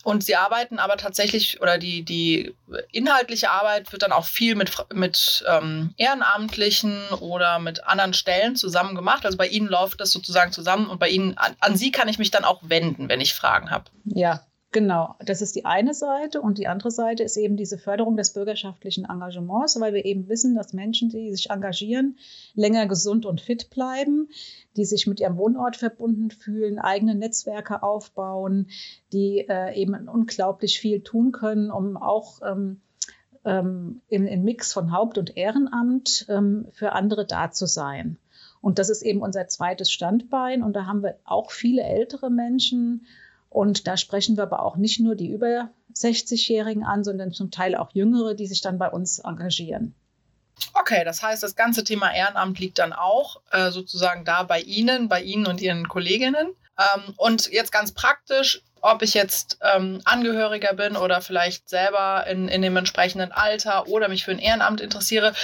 und 0.05 0.23
Sie 0.23 0.37
arbeiten 0.37 0.79
aber 0.79 0.99
tatsächlich 0.99 1.61
oder 1.61 1.79
die, 1.79 2.05
die 2.05 2.55
inhaltliche 2.93 3.51
Arbeit 3.51 3.91
wird 3.91 4.03
dann 4.03 4.13
auch 4.13 4.25
viel 4.25 4.55
mit, 4.55 4.73
mit 4.95 5.45
ähm, 5.49 5.95
Ehrenamtlichen 5.97 7.09
oder 7.19 7.59
mit 7.59 7.83
anderen 7.83 8.15
Stellen 8.15 8.55
zusammen 8.55 8.95
gemacht. 8.95 9.27
Also 9.27 9.37
bei 9.37 9.49
Ihnen 9.49 9.67
läuft 9.67 10.01
das 10.01 10.13
sozusagen 10.13 10.53
zusammen 10.53 10.87
und 10.87 11.01
bei 11.01 11.09
Ihnen, 11.09 11.37
an, 11.37 11.57
an 11.59 11.77
Sie 11.77 11.91
kann 11.91 12.07
ich 12.07 12.19
mich 12.19 12.31
dann 12.31 12.45
auch 12.45 12.61
wenden, 12.63 13.09
wenn 13.09 13.21
ich 13.21 13.35
Fragen 13.35 13.73
habe. 13.73 13.91
Ja, 14.05 14.47
Genau, 14.77 15.15
das 15.25 15.41
ist 15.41 15.57
die 15.57 15.65
eine 15.65 15.95
Seite 15.95 16.43
und 16.43 16.59
die 16.59 16.69
andere 16.69 16.91
Seite 16.91 17.23
ist 17.23 17.39
eben 17.39 17.57
diese 17.57 17.79
Förderung 17.79 18.19
des 18.19 18.35
bürgerschaftlichen 18.35 19.07
Engagements, 19.07 19.81
weil 19.81 19.95
wir 19.95 20.05
eben 20.05 20.29
wissen, 20.29 20.55
dass 20.55 20.75
Menschen, 20.75 21.09
die 21.09 21.31
sich 21.31 21.49
engagieren, 21.49 22.19
länger 22.53 22.87
gesund 22.87 23.25
und 23.25 23.41
fit 23.41 23.71
bleiben, 23.71 24.29
die 24.77 24.85
sich 24.85 25.07
mit 25.07 25.19
ihrem 25.19 25.39
Wohnort 25.39 25.77
verbunden 25.77 26.31
fühlen, 26.31 26.79
eigene 26.79 27.15
Netzwerke 27.15 27.83
aufbauen, 27.83 28.69
die 29.15 29.47
äh, 29.49 29.73
eben 29.81 30.11
unglaublich 30.11 30.79
viel 30.79 31.01
tun 31.01 31.33
können, 31.33 31.71
um 31.71 31.97
auch 31.97 32.43
ähm, 32.43 32.83
ähm, 33.47 34.03
im, 34.11 34.27
im, 34.27 34.45
Mix 34.45 34.75
von 34.75 34.93
Haupt- 34.93 35.17
und 35.17 35.39
Ehrenamt 35.39 36.27
ähm, 36.29 36.67
für 36.73 36.93
andere 36.93 37.25
da 37.25 37.51
zu 37.51 37.65
sein. 37.65 38.19
Und 38.61 38.79
das 38.79 38.91
ist 38.91 39.01
eben 39.01 39.23
unser 39.23 39.49
zweites 39.49 39.91
Standbein. 39.91 40.63
Und 40.63 40.75
da 40.77 40.85
haben 40.85 41.03
wir 41.03 41.17
auch 41.25 41.51
viele 41.51 41.83
ältere 41.83 42.29
Menschen, 42.29 43.07
und 43.57 43.87
da 43.87 43.97
sprechen 43.97 44.37
wir 44.37 44.43
aber 44.43 44.61
auch 44.61 44.77
nicht 44.77 45.01
nur 45.01 45.15
die 45.15 45.31
über 45.31 45.71
60-Jährigen 45.95 46.85
an, 46.85 47.05
sondern 47.05 47.33
zum 47.33 47.51
Teil 47.51 47.75
auch 47.75 47.89
Jüngere, 47.95 48.35
die 48.35 48.47
sich 48.47 48.61
dann 48.61 48.77
bei 48.77 48.91
uns 48.91 49.19
engagieren. 49.19 49.95
Okay, 50.75 51.05
das 51.07 51.23
heißt, 51.23 51.43
das 51.43 51.57
ganze 51.57 51.83
Thema 51.83 52.13
Ehrenamt 52.15 52.59
liegt 52.59 52.79
dann 52.79 52.93
auch 52.93 53.41
äh, 53.53 53.71
sozusagen 53.71 54.27
da 54.27 54.43
bei 54.43 54.61
Ihnen, 54.61 55.09
bei 55.09 55.23
Ihnen 55.23 55.47
und 55.47 55.63
Ihren 55.63 55.89
Kolleginnen. 55.89 56.49
Ähm, 56.79 57.15
und 57.17 57.51
jetzt 57.51 57.73
ganz 57.73 57.93
praktisch, 57.93 58.63
ob 58.87 59.03
ich 59.03 59.15
jetzt 59.15 59.59
ähm, 59.63 60.01
Angehöriger 60.05 60.75
bin 60.75 60.97
oder 60.97 61.21
vielleicht 61.21 61.69
selber 61.69 62.27
in, 62.27 62.49
in 62.49 62.63
dem 62.63 62.77
entsprechenden 62.77 63.33
Alter 63.33 63.89
oder 63.89 64.09
mich 64.09 64.25
für 64.25 64.31
ein 64.31 64.39
Ehrenamt 64.39 64.81
interessiere. 64.81 65.35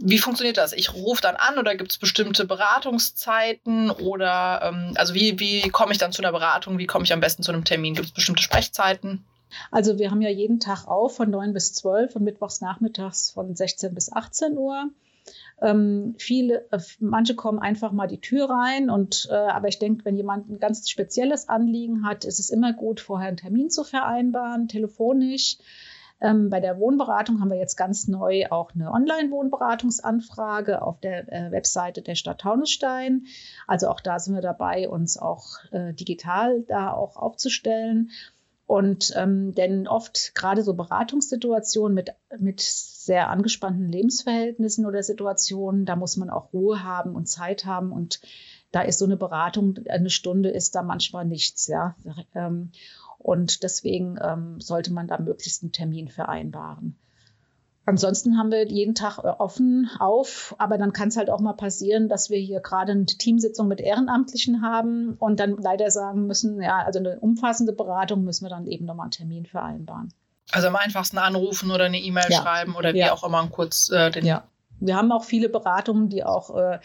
Wie 0.00 0.18
funktioniert 0.18 0.56
das? 0.56 0.72
Ich 0.72 0.94
rufe 0.94 1.20
dann 1.22 1.36
an 1.36 1.58
oder 1.58 1.74
gibt 1.74 1.92
es 1.92 1.98
bestimmte 1.98 2.44
Beratungszeiten 2.44 3.90
oder 3.90 4.60
ähm, 4.62 4.92
also 4.96 5.14
wie, 5.14 5.38
wie 5.38 5.68
komme 5.70 5.92
ich 5.92 5.98
dann 5.98 6.12
zu 6.12 6.22
einer 6.22 6.32
Beratung? 6.32 6.78
Wie 6.78 6.86
komme 6.86 7.04
ich 7.04 7.12
am 7.12 7.20
besten 7.20 7.42
zu 7.42 7.52
einem 7.52 7.64
Termin? 7.64 7.94
Gibt 7.94 8.08
es 8.08 8.14
bestimmte 8.14 8.42
Sprechzeiten? 8.42 9.24
Also 9.70 9.98
wir 9.98 10.10
haben 10.10 10.22
ja 10.22 10.30
jeden 10.30 10.60
Tag 10.60 10.86
auf 10.86 11.16
von 11.16 11.30
9 11.30 11.52
bis 11.52 11.74
12 11.74 12.16
und 12.16 12.24
mittwochs 12.24 12.60
nachmittags 12.60 13.30
von 13.30 13.54
16 13.54 13.94
bis 13.94 14.12
18 14.12 14.56
Uhr. 14.56 14.90
Ähm, 15.60 16.14
viele, 16.18 16.66
äh, 16.72 16.78
manche 16.98 17.34
kommen 17.34 17.58
einfach 17.58 17.92
mal 17.92 18.08
die 18.08 18.20
Tür 18.20 18.50
rein 18.50 18.90
und 18.90 19.28
äh, 19.30 19.34
aber 19.34 19.68
ich 19.68 19.78
denke, 19.78 20.04
wenn 20.04 20.16
jemand 20.16 20.50
ein 20.50 20.58
ganz 20.58 20.88
spezielles 20.90 21.48
Anliegen 21.48 22.04
hat, 22.06 22.24
ist 22.24 22.40
es 22.40 22.50
immer 22.50 22.72
gut, 22.72 23.00
vorher 23.00 23.28
einen 23.28 23.36
Termin 23.36 23.70
zu 23.70 23.84
vereinbaren, 23.84 24.68
telefonisch. 24.68 25.58
Ähm, 26.20 26.48
bei 26.48 26.60
der 26.60 26.78
Wohnberatung 26.78 27.40
haben 27.40 27.50
wir 27.50 27.58
jetzt 27.58 27.76
ganz 27.76 28.08
neu 28.08 28.46
auch 28.50 28.74
eine 28.74 28.92
Online-Wohnberatungsanfrage 28.92 30.80
auf 30.82 31.00
der 31.00 31.32
äh, 31.32 31.50
Webseite 31.52 32.02
der 32.02 32.14
Stadt 32.14 32.40
Taunusstein. 32.40 33.26
Also 33.66 33.88
auch 33.88 34.00
da 34.00 34.18
sind 34.18 34.34
wir 34.34 34.42
dabei, 34.42 34.88
uns 34.88 35.18
auch 35.18 35.58
äh, 35.72 35.92
digital 35.92 36.62
da 36.62 36.92
auch 36.92 37.16
aufzustellen. 37.16 38.10
Und 38.66 39.12
ähm, 39.16 39.54
denn 39.54 39.86
oft 39.86 40.34
gerade 40.34 40.62
so 40.62 40.72
Beratungssituationen 40.74 41.94
mit, 41.94 42.14
mit 42.38 42.62
sehr 43.04 43.30
angespannten 43.30 43.88
Lebensverhältnissen 43.88 44.86
oder 44.86 45.02
Situationen, 45.02 45.86
da 45.86 45.96
muss 45.96 46.16
man 46.16 46.30
auch 46.30 46.52
Ruhe 46.52 46.82
haben 46.82 47.14
und 47.14 47.28
Zeit 47.28 47.64
haben. 47.64 47.92
Und 47.92 48.20
da 48.72 48.82
ist 48.82 48.98
so 48.98 49.04
eine 49.04 49.16
Beratung, 49.16 49.78
eine 49.88 50.10
Stunde 50.10 50.50
ist 50.50 50.74
da 50.74 50.82
manchmal 50.82 51.24
nichts, 51.24 51.66
ja. 51.66 51.96
Ähm, 52.34 52.72
und 53.18 53.62
deswegen 53.62 54.18
ähm, 54.20 54.60
sollte 54.60 54.92
man 54.92 55.06
da 55.06 55.18
möglichst 55.18 55.62
einen 55.62 55.72
Termin 55.72 56.08
vereinbaren. 56.08 56.98
Ansonsten 57.86 58.38
haben 58.38 58.50
wir 58.50 58.66
jeden 58.66 58.94
Tag 58.94 59.18
äh, 59.18 59.28
offen 59.28 59.90
auf, 59.98 60.54
aber 60.58 60.78
dann 60.78 60.92
kann 60.92 61.08
es 61.08 61.16
halt 61.16 61.28
auch 61.28 61.40
mal 61.40 61.52
passieren, 61.52 62.08
dass 62.08 62.30
wir 62.30 62.38
hier 62.38 62.60
gerade 62.60 62.92
eine 62.92 63.04
Teamsitzung 63.04 63.68
mit 63.68 63.80
Ehrenamtlichen 63.80 64.62
haben 64.62 65.16
und 65.18 65.38
dann 65.38 65.56
leider 65.58 65.90
sagen 65.90 66.26
müssen, 66.26 66.60
ja, 66.62 66.82
also 66.82 66.98
eine 66.98 67.20
umfassende 67.20 67.72
Beratung 67.72 68.24
müssen 68.24 68.44
wir 68.44 68.50
dann 68.50 68.66
eben 68.66 68.86
nochmal 68.86 69.04
einen 69.04 69.10
Termin 69.10 69.46
vereinbaren. 69.46 70.12
Also 70.52 70.68
am 70.68 70.76
einfachsten 70.76 71.18
anrufen 71.18 71.70
oder 71.70 71.84
eine 71.84 71.98
E-Mail 71.98 72.26
ja. 72.28 72.42
schreiben 72.42 72.76
oder 72.76 72.94
wie 72.94 72.98
ja. 72.98 73.12
auch 73.12 73.24
immer 73.24 73.46
kurz 73.48 73.90
äh, 73.90 74.10
den. 74.10 74.26
Ja, 74.26 74.44
wir 74.80 74.96
haben 74.96 75.12
auch 75.12 75.24
viele 75.24 75.48
Beratungen, 75.48 76.08
die 76.08 76.24
auch 76.24 76.54
äh, 76.56 76.78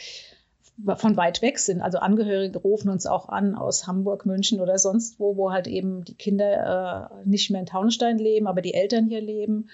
von 0.95 1.17
weit 1.17 1.41
weg 1.41 1.59
sind. 1.59 1.81
Also 1.81 1.99
Angehörige 1.99 2.59
rufen 2.59 2.89
uns 2.89 3.05
auch 3.05 3.29
an 3.29 3.55
aus 3.55 3.87
Hamburg, 3.87 4.25
München 4.25 4.61
oder 4.61 4.77
sonst 4.77 5.19
wo, 5.19 5.35
wo 5.35 5.51
halt 5.51 5.67
eben 5.67 6.05
die 6.05 6.15
Kinder 6.15 7.11
äh, 7.25 7.27
nicht 7.27 7.49
mehr 7.51 7.59
in 7.59 7.65
Taunstein 7.65 8.17
leben, 8.17 8.47
aber 8.47 8.61
die 8.61 8.73
Eltern 8.73 9.07
hier 9.07 9.21
leben. 9.21 9.69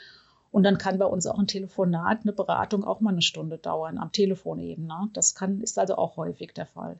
Und 0.51 0.63
dann 0.63 0.77
kann 0.77 0.97
bei 0.97 1.05
uns 1.05 1.27
auch 1.27 1.37
ein 1.37 1.47
Telefonat, 1.47 2.19
eine 2.23 2.31
Beratung 2.31 2.85
auch 2.85 3.01
mal 3.01 3.11
eine 3.11 3.21
Stunde 3.21 3.57
dauern, 3.57 3.97
am 3.97 4.11
Telefon 4.11 4.59
eben. 4.59 4.87
Ne? 4.87 5.09
Das 5.13 5.35
kann, 5.35 5.61
ist 5.61 5.77
also 5.77 5.97
auch 5.97 6.17
häufig 6.17 6.53
der 6.53 6.65
Fall. 6.65 6.97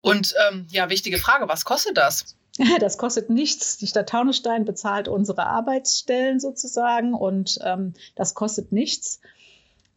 Und 0.00 0.34
ähm, 0.48 0.66
ja, 0.70 0.90
wichtige 0.90 1.18
Frage, 1.18 1.48
was 1.48 1.64
kostet 1.64 1.96
das? 1.96 2.36
Das 2.80 2.98
kostet 2.98 3.30
nichts. 3.30 3.78
Die 3.78 3.86
Stadt 3.86 4.08
Taunusstein 4.08 4.64
bezahlt 4.64 5.08
unsere 5.08 5.46
Arbeitsstellen 5.46 6.40
sozusagen 6.40 7.14
und 7.14 7.58
ähm, 7.62 7.94
das 8.14 8.34
kostet 8.34 8.72
nichts. 8.72 9.20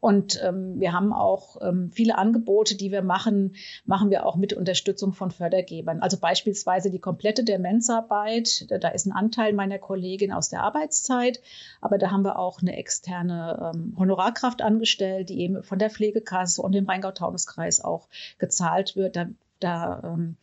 Und 0.01 0.41
ähm, 0.41 0.79
wir 0.79 0.93
haben 0.93 1.11
auch 1.11 1.57
ähm, 1.61 1.91
viele 1.91 2.17
Angebote, 2.17 2.75
die 2.75 2.91
wir 2.91 3.01
machen, 3.01 3.55
machen 3.85 4.09
wir 4.09 4.25
auch 4.25 4.37
mit 4.37 4.53
Unterstützung 4.53 5.11
von 5.11 5.29
Fördergebern. 5.29 5.99
Also 5.99 6.17
beispielsweise 6.17 6.89
die 6.89 6.99
komplette 6.99 7.43
Demenzarbeit. 7.43 8.67
Da 8.69 8.87
ist 8.89 9.07
ein 9.07 9.11
Anteil 9.11 9.51
meiner 9.51 9.77
Kollegin 9.77 10.31
aus 10.31 10.47
der 10.47 10.63
Arbeitszeit, 10.63 11.41
aber 11.81 11.97
da 11.97 12.11
haben 12.11 12.23
wir 12.23 12.39
auch 12.39 12.61
eine 12.61 12.77
externe 12.77 13.73
ähm, 13.75 13.93
Honorarkraft 13.97 14.61
angestellt, 14.61 15.29
die 15.29 15.41
eben 15.41 15.63
von 15.63 15.79
der 15.79 15.89
Pflegekasse 15.89 16.61
und 16.61 16.71
dem 16.71 16.85
Rheingau-Taunus-Kreis 16.85 17.83
auch 17.83 18.07
gezahlt 18.37 18.95
wird. 18.95 19.17
Da, 19.17 19.25
da 19.59 20.01
ähm, 20.05 20.37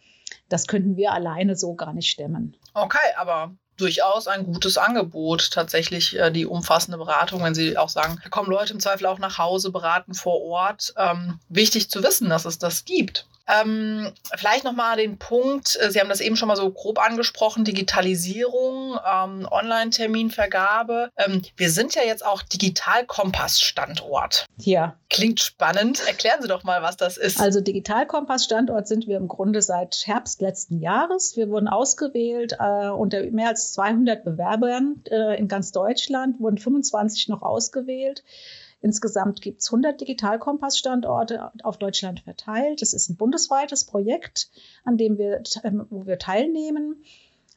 das 0.49 0.67
könnten 0.67 0.97
wir 0.97 1.13
alleine 1.13 1.57
so 1.57 1.75
gar 1.75 1.93
nicht 1.93 2.11
stemmen. 2.11 2.57
Okay, 2.75 2.99
aber 3.17 3.55
durchaus 3.77 4.27
ein 4.27 4.45
gutes 4.45 4.79
Angebot, 4.79 5.51
tatsächlich 5.51 6.19
äh, 6.19 6.31
die 6.31 6.47
umfassende 6.47 6.99
Beratung, 6.99 7.43
wenn 7.43 7.55
Sie 7.55 7.77
auch 7.77 7.89
sagen, 7.89 8.19
da 8.23 8.29
kommen 8.29 8.51
Leute 8.51 8.73
im 8.73 8.81
Zweifel 8.81 9.07
auch 9.07 9.19
nach 9.19 9.39
Hause, 9.39 9.71
beraten 9.71 10.15
vor 10.15 10.43
Ort. 10.43 10.95
Ähm, 10.97 11.39
wichtig 11.49 11.91
zu 11.91 12.03
wissen, 12.03 12.29
dass 12.29 12.45
es 12.45 12.59
das 12.59 12.85
gibt. 12.85 13.27
Ähm, 13.49 14.13
vielleicht 14.37 14.65
nochmal 14.65 14.97
den 14.97 15.19
Punkt, 15.19 15.79
äh, 15.81 15.91
Sie 15.91 16.01
haben 16.01 16.09
das 16.09 16.21
eben 16.21 16.37
schon 16.37 16.49
mal 16.49 16.57
so 16.57 16.71
grob 16.71 16.99
angesprochen, 16.99 17.65
Digitalisierung, 17.65 18.99
ähm, 19.07 19.49
Online-Terminvergabe. 19.51 21.11
Ähm, 21.17 21.43
wir 21.57 21.71
sind 21.71 21.95
ja 21.95 22.03
jetzt 22.03 22.25
auch 22.25 22.43
Digital-Kompass-Standort. 22.43 24.47
Ja. 24.59 24.97
Klingt 25.11 25.41
spannend. 25.41 26.07
Erklären 26.07 26.43
Sie 26.43 26.49
doch 26.49 26.65
mal, 26.65 26.83
was 26.83 26.97
das 26.97 27.17
ist. 27.17 27.41
Also 27.41 27.61
Digital-Kompass-Standort 27.61 28.89
sind 28.89 29.07
wir 29.07 29.17
im 29.17 29.29
Grunde 29.29 29.63
seit 29.63 30.03
Herbst 30.07 30.41
letzten 30.41 30.81
Jahres. 30.81 31.37
Wir 31.37 31.49
wurden 31.49 31.69
ausgewählt 31.69 32.57
äh, 32.59 32.89
unter 32.89 33.23
mehr 33.31 33.49
als 33.49 33.73
200 33.75 34.25
Bewerbern 34.25 35.03
äh, 35.11 35.39
in 35.39 35.49
ganz 35.49 35.73
Deutschland, 35.73 36.41
wurden 36.41 36.59
25 36.59 37.29
noch 37.29 37.43
ausgewählt. 37.43 38.25
Insgesamt 38.87 39.43
gibt 39.43 39.63
es 39.63 39.73
100 39.73 40.01
Digitalkompass-Standorte 40.01 41.51
auf 41.65 41.77
Deutschland 41.77 42.21
verteilt. 42.21 42.83
Das 42.83 42.93
ist 42.93 43.09
ein 43.09 43.17
bundesweites 43.17 43.85
Projekt, 43.85 44.49
an 44.85 44.97
dem 44.97 45.19
wir, 45.19 45.43
ähm, 45.65 45.87
wo 45.91 46.07
wir 46.07 46.21
teilnehmen. 46.21 47.03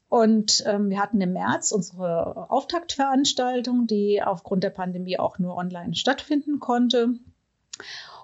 Und 0.08 0.64
ähm, 0.66 0.90
wir 0.90 1.00
hatten 1.00 1.22
im 1.22 1.34
März 1.34 1.72
unsere 1.72 2.50
Auftaktveranstaltung, 2.50 3.86
die 3.86 4.24
aufgrund 4.24 4.64
der 4.64 4.72
Pandemie 4.72 5.20
auch 5.20 5.38
nur 5.38 5.56
online 5.56 5.94
stattfinden 5.94 6.60
konnte. 6.60 7.14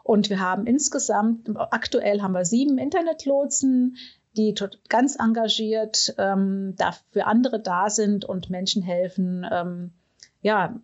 Und 0.01 0.31
wir 0.31 0.39
haben 0.39 0.65
insgesamt, 0.65 1.47
aktuell 1.55 2.23
haben 2.23 2.33
wir 2.33 2.43
sieben 2.43 2.79
Internetlotsen, 2.79 3.97
die 4.35 4.55
ganz 4.89 5.15
engagiert 5.19 6.15
ähm, 6.17 6.73
da 6.75 6.95
für 7.11 7.27
andere 7.27 7.59
da 7.59 7.91
sind 7.91 8.25
und 8.25 8.49
Menschen 8.49 8.81
helfen, 8.81 9.45
ähm, 9.51 9.93
ja, 10.41 10.79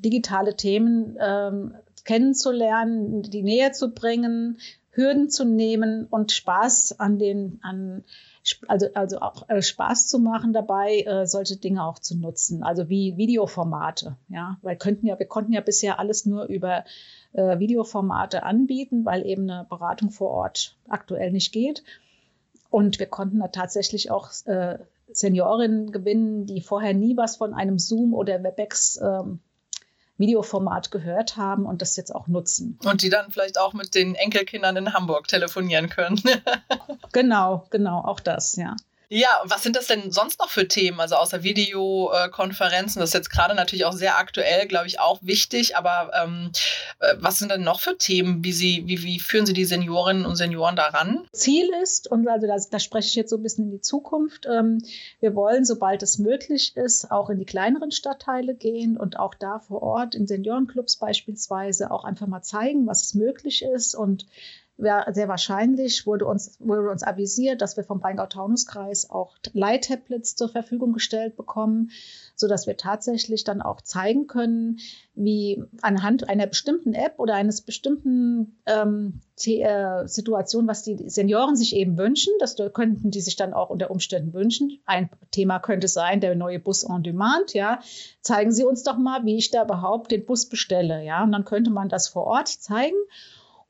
digitale 0.00 0.56
Themen 0.56 1.16
ähm, 1.20 1.74
kennenzulernen, 2.04 3.22
die 3.22 3.42
näher 3.42 3.72
zu 3.72 3.92
bringen, 3.92 4.58
Hürden 4.90 5.28
zu 5.28 5.44
nehmen 5.44 6.06
und 6.06 6.30
Spaß 6.30 7.00
an 7.00 7.18
den, 7.18 7.58
an, 7.62 8.04
also, 8.68 8.86
also 8.94 9.20
auch 9.20 9.48
äh, 9.48 9.60
Spaß 9.60 10.06
zu 10.06 10.18
machen 10.18 10.52
dabei, 10.52 11.00
äh, 11.00 11.26
solche 11.26 11.56
Dinge 11.56 11.84
auch 11.84 11.98
zu 11.98 12.16
nutzen. 12.16 12.62
Also 12.62 12.88
wie 12.88 13.16
Videoformate, 13.16 14.16
ja, 14.28 14.58
weil 14.62 14.76
könnten 14.76 15.06
ja, 15.06 15.18
wir 15.18 15.26
konnten 15.26 15.52
ja 15.52 15.60
bisher 15.60 15.98
alles 15.98 16.26
nur 16.26 16.44
über 16.44 16.84
äh, 17.32 17.58
Videoformate 17.58 18.44
anbieten, 18.44 19.04
weil 19.04 19.26
eben 19.26 19.50
eine 19.50 19.66
Beratung 19.68 20.10
vor 20.10 20.30
Ort 20.30 20.76
aktuell 20.88 21.32
nicht 21.32 21.52
geht. 21.52 21.82
Und 22.70 22.98
wir 22.98 23.06
konnten 23.06 23.40
da 23.40 23.48
tatsächlich 23.48 24.10
auch 24.10 24.30
äh, 24.46 24.78
Seniorinnen 25.12 25.92
gewinnen, 25.92 26.46
die 26.46 26.60
vorher 26.60 26.94
nie 26.94 27.16
was 27.16 27.36
von 27.36 27.54
einem 27.54 27.78
Zoom 27.78 28.14
oder 28.14 28.42
WebEx 28.42 29.00
ähm, 29.02 29.40
Videoformat 30.24 30.90
gehört 30.90 31.36
haben 31.36 31.66
und 31.66 31.82
das 31.82 31.96
jetzt 31.96 32.14
auch 32.14 32.26
nutzen. 32.28 32.78
Und 32.84 33.02
die 33.02 33.10
dann 33.10 33.30
vielleicht 33.30 33.58
auch 33.58 33.74
mit 33.74 33.94
den 33.94 34.14
Enkelkindern 34.14 34.76
in 34.76 34.94
Hamburg 34.94 35.28
telefonieren 35.28 35.90
können. 35.90 36.20
genau, 37.12 37.66
genau, 37.70 38.00
auch 38.00 38.20
das, 38.20 38.56
ja. 38.56 38.74
Ja, 39.08 39.28
was 39.44 39.62
sind 39.62 39.76
das 39.76 39.86
denn 39.86 40.10
sonst 40.10 40.40
noch 40.40 40.48
für 40.48 40.66
Themen? 40.66 41.00
Also 41.00 41.16
außer 41.16 41.42
Videokonferenzen, 41.42 43.00
das 43.00 43.10
ist 43.10 43.14
jetzt 43.14 43.30
gerade 43.30 43.54
natürlich 43.54 43.84
auch 43.84 43.92
sehr 43.92 44.18
aktuell, 44.18 44.66
glaube 44.66 44.86
ich, 44.86 45.00
auch 45.00 45.18
wichtig. 45.22 45.76
Aber 45.76 46.10
ähm, 46.20 46.50
äh, 47.00 47.14
was 47.18 47.38
sind 47.38 47.50
denn 47.50 47.62
noch 47.62 47.80
für 47.80 47.96
Themen? 47.98 48.42
Wie, 48.44 48.52
Sie, 48.52 48.84
wie, 48.86 49.02
wie 49.02 49.20
führen 49.20 49.46
Sie 49.46 49.52
die 49.52 49.64
Seniorinnen 49.64 50.26
und 50.26 50.36
Senioren 50.36 50.76
daran? 50.76 51.26
Ziel 51.32 51.70
ist, 51.82 52.10
und 52.10 52.26
also 52.28 52.46
da, 52.46 52.56
da 52.70 52.78
spreche 52.78 53.08
ich 53.08 53.14
jetzt 53.14 53.30
so 53.30 53.36
ein 53.36 53.42
bisschen 53.42 53.66
in 53.66 53.70
die 53.72 53.80
Zukunft, 53.80 54.46
ähm, 54.46 54.82
wir 55.20 55.34
wollen, 55.34 55.64
sobald 55.64 56.02
es 56.02 56.18
möglich 56.18 56.76
ist, 56.76 57.10
auch 57.10 57.30
in 57.30 57.38
die 57.38 57.46
kleineren 57.46 57.90
Stadtteile 57.90 58.54
gehen 58.54 58.96
und 58.96 59.18
auch 59.18 59.34
da 59.34 59.60
vor 59.60 59.82
Ort 59.82 60.14
in 60.14 60.26
Seniorenclubs 60.26 60.96
beispielsweise 60.96 61.90
auch 61.90 62.04
einfach 62.04 62.26
mal 62.26 62.42
zeigen, 62.42 62.86
was 62.86 63.14
möglich 63.14 63.62
ist 63.62 63.94
und 63.94 64.26
sehr 64.76 65.28
wahrscheinlich 65.28 66.04
wurde 66.04 66.26
uns, 66.26 66.56
wurde 66.58 66.90
uns 66.90 67.04
avisiert, 67.04 67.62
dass 67.62 67.76
wir 67.76 67.84
vom 67.84 68.00
Rheingau-Taunus-Kreis 68.00 69.08
auch 69.08 69.36
Leihtablets 69.52 70.34
zur 70.34 70.48
Verfügung 70.48 70.92
gestellt 70.92 71.36
bekommen, 71.36 71.90
so 72.34 72.48
dass 72.48 72.66
wir 72.66 72.76
tatsächlich 72.76 73.44
dann 73.44 73.62
auch 73.62 73.80
zeigen 73.80 74.26
können, 74.26 74.78
wie 75.14 75.62
anhand 75.80 76.28
einer 76.28 76.48
bestimmten 76.48 76.92
App 76.92 77.14
oder 77.18 77.34
eines 77.34 77.60
bestimmten 77.60 78.58
ähm, 78.66 79.20
äh, 79.46 80.08
Situation, 80.08 80.66
was 80.66 80.82
die 80.82 81.08
Senioren 81.08 81.54
sich 81.54 81.76
eben 81.76 81.96
wünschen, 81.96 82.32
das 82.40 82.56
könnten 82.72 83.12
die 83.12 83.20
sich 83.20 83.36
dann 83.36 83.54
auch 83.54 83.70
unter 83.70 83.92
Umständen 83.92 84.34
wünschen. 84.34 84.80
Ein 84.86 85.08
Thema 85.30 85.60
könnte 85.60 85.86
sein, 85.86 86.20
der 86.20 86.34
neue 86.34 86.58
Bus 86.58 86.88
on 86.88 87.04
Demand, 87.04 87.54
ja. 87.54 87.78
Zeigen 88.22 88.50
Sie 88.50 88.64
uns 88.64 88.82
doch 88.82 88.98
mal, 88.98 89.24
wie 89.24 89.36
ich 89.36 89.52
da 89.52 89.62
überhaupt 89.62 90.10
den 90.10 90.26
Bus 90.26 90.48
bestelle, 90.48 91.04
ja. 91.04 91.22
Und 91.22 91.30
dann 91.30 91.44
könnte 91.44 91.70
man 91.70 91.88
das 91.88 92.08
vor 92.08 92.24
Ort 92.24 92.48
zeigen. 92.48 92.96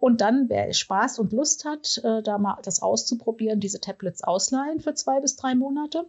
Und 0.04 0.20
dann, 0.20 0.50
wer 0.50 0.70
Spaß 0.70 1.18
und 1.18 1.32
Lust 1.32 1.64
hat, 1.64 1.98
äh, 2.04 2.22
da 2.22 2.36
mal 2.36 2.58
das 2.62 2.82
auszuprobieren, 2.82 3.58
diese 3.58 3.80
Tablets 3.80 4.22
ausleihen 4.22 4.80
für 4.80 4.92
zwei 4.92 5.18
bis 5.18 5.34
drei 5.36 5.54
Monate. 5.54 6.04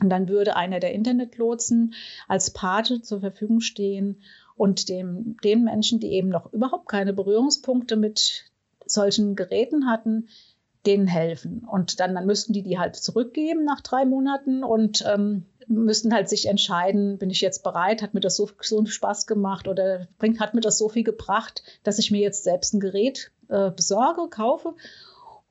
Und 0.00 0.08
dann 0.08 0.28
würde 0.30 0.56
einer 0.56 0.80
der 0.80 0.94
Internetlotsen 0.94 1.92
als 2.26 2.54
Pate 2.54 3.02
zur 3.02 3.20
Verfügung 3.20 3.60
stehen 3.60 4.22
und 4.56 4.88
dem, 4.88 5.36
den 5.44 5.62
Menschen, 5.62 6.00
die 6.00 6.12
eben 6.12 6.30
noch 6.30 6.50
überhaupt 6.54 6.88
keine 6.88 7.12
Berührungspunkte 7.12 7.96
mit 7.96 8.50
solchen 8.86 9.36
Geräten 9.36 9.90
hatten, 9.90 10.28
denen 10.86 11.06
helfen. 11.06 11.68
Und 11.70 12.00
dann, 12.00 12.14
dann 12.14 12.24
müssten 12.24 12.54
die 12.54 12.62
die 12.62 12.78
halt 12.78 12.96
zurückgeben 12.96 13.62
nach 13.62 13.82
drei 13.82 14.06
Monaten 14.06 14.64
und 14.64 15.04
ähm, 15.06 15.44
müssten 15.68 16.14
halt 16.14 16.28
sich 16.28 16.46
entscheiden, 16.46 17.18
bin 17.18 17.30
ich 17.30 17.40
jetzt 17.40 17.62
bereit, 17.62 18.02
hat 18.02 18.14
mir 18.14 18.20
das 18.20 18.36
so, 18.36 18.48
so 18.60 18.84
Spaß 18.84 19.26
gemacht 19.26 19.68
oder 19.68 20.08
bringt, 20.18 20.40
hat 20.40 20.54
mir 20.54 20.60
das 20.60 20.78
so 20.78 20.88
viel 20.88 21.04
gebracht, 21.04 21.62
dass 21.82 21.98
ich 21.98 22.10
mir 22.10 22.20
jetzt 22.20 22.44
selbst 22.44 22.74
ein 22.74 22.80
Gerät 22.80 23.30
äh, 23.48 23.70
besorge, 23.70 24.28
kaufe 24.28 24.74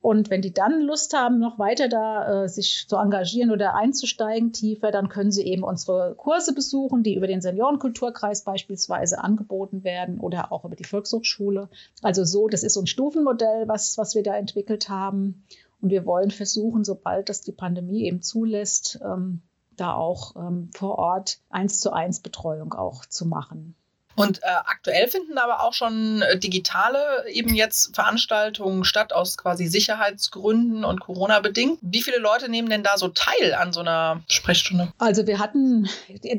und 0.00 0.30
wenn 0.30 0.42
die 0.42 0.52
dann 0.52 0.80
Lust 0.80 1.12
haben, 1.16 1.40
noch 1.40 1.58
weiter 1.58 1.88
da 1.88 2.44
äh, 2.44 2.48
sich 2.48 2.86
zu 2.88 2.96
engagieren 2.96 3.50
oder 3.50 3.74
einzusteigen 3.74 4.52
tiefer, 4.52 4.92
dann 4.92 5.08
können 5.08 5.32
sie 5.32 5.42
eben 5.42 5.64
unsere 5.64 6.14
Kurse 6.14 6.54
besuchen, 6.54 7.02
die 7.02 7.16
über 7.16 7.26
den 7.26 7.40
Seniorenkulturkreis 7.40 8.44
beispielsweise 8.44 9.22
angeboten 9.22 9.82
werden 9.82 10.20
oder 10.20 10.52
auch 10.52 10.64
über 10.64 10.76
die 10.76 10.84
Volkshochschule. 10.84 11.68
Also 12.00 12.24
so, 12.24 12.48
das 12.48 12.62
ist 12.62 12.74
so 12.74 12.80
ein 12.80 12.86
Stufenmodell, 12.86 13.66
was, 13.66 13.98
was 13.98 14.14
wir 14.14 14.22
da 14.22 14.36
entwickelt 14.36 14.88
haben. 14.88 15.44
Und 15.80 15.90
wir 15.90 16.06
wollen 16.06 16.30
versuchen, 16.30 16.84
sobald 16.84 17.28
das 17.28 17.40
die 17.40 17.52
Pandemie 17.52 18.04
eben 18.04 18.22
zulässt, 18.22 19.00
ähm, 19.04 19.42
da 19.80 19.94
auch 19.94 20.36
ähm, 20.36 20.70
vor 20.74 20.98
Ort 20.98 21.38
eins 21.48 21.80
zu 21.80 21.92
eins 21.92 22.20
Betreuung 22.20 22.74
auch 22.74 23.06
zu 23.06 23.26
machen. 23.26 23.74
Und 24.18 24.42
äh, 24.42 24.46
aktuell 24.46 25.06
finden 25.06 25.38
aber 25.38 25.62
auch 25.62 25.72
schon 25.72 26.22
äh, 26.22 26.36
digitale 26.36 26.98
eben 27.30 27.54
jetzt 27.54 27.94
Veranstaltungen 27.94 28.82
statt 28.82 29.12
aus 29.12 29.38
quasi 29.38 29.68
Sicherheitsgründen 29.68 30.84
und 30.84 30.98
Corona 30.98 31.38
bedingt. 31.38 31.78
Wie 31.82 32.02
viele 32.02 32.18
Leute 32.18 32.50
nehmen 32.50 32.68
denn 32.68 32.82
da 32.82 32.98
so 32.98 33.08
teil 33.08 33.54
an 33.54 33.72
so 33.72 33.78
einer 33.78 34.22
Sprechstunde? 34.28 34.88
Also 34.98 35.28
wir 35.28 35.38
hatten, 35.38 35.88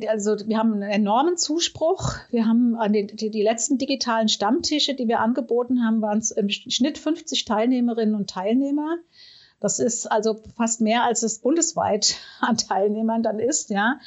also 0.09 0.35
wir 0.45 0.57
haben 0.57 0.73
einen 0.73 0.91
enormen 0.91 1.37
Zuspruch. 1.37 2.15
Wir 2.31 2.45
haben 2.45 2.75
an 2.75 2.91
den, 2.91 3.07
die, 3.07 3.31
die 3.31 3.43
letzten 3.43 3.77
digitalen 3.77 4.27
Stammtische, 4.27 4.93
die 4.93 5.07
wir 5.07 5.21
angeboten 5.21 5.85
haben, 5.85 6.01
waren 6.01 6.17
es 6.17 6.31
im 6.31 6.49
Schnitt 6.49 6.97
50 6.97 7.45
Teilnehmerinnen 7.45 8.13
und 8.13 8.29
Teilnehmer. 8.29 8.97
Das 9.59 9.79
ist 9.79 10.09
also 10.11 10.39
fast 10.55 10.81
mehr, 10.81 11.03
als 11.03 11.23
es 11.23 11.39
bundesweit 11.39 12.17
an 12.41 12.57
Teilnehmern 12.57 13.23
dann 13.23 13.39
ist, 13.39 13.69
ja. 13.69 13.99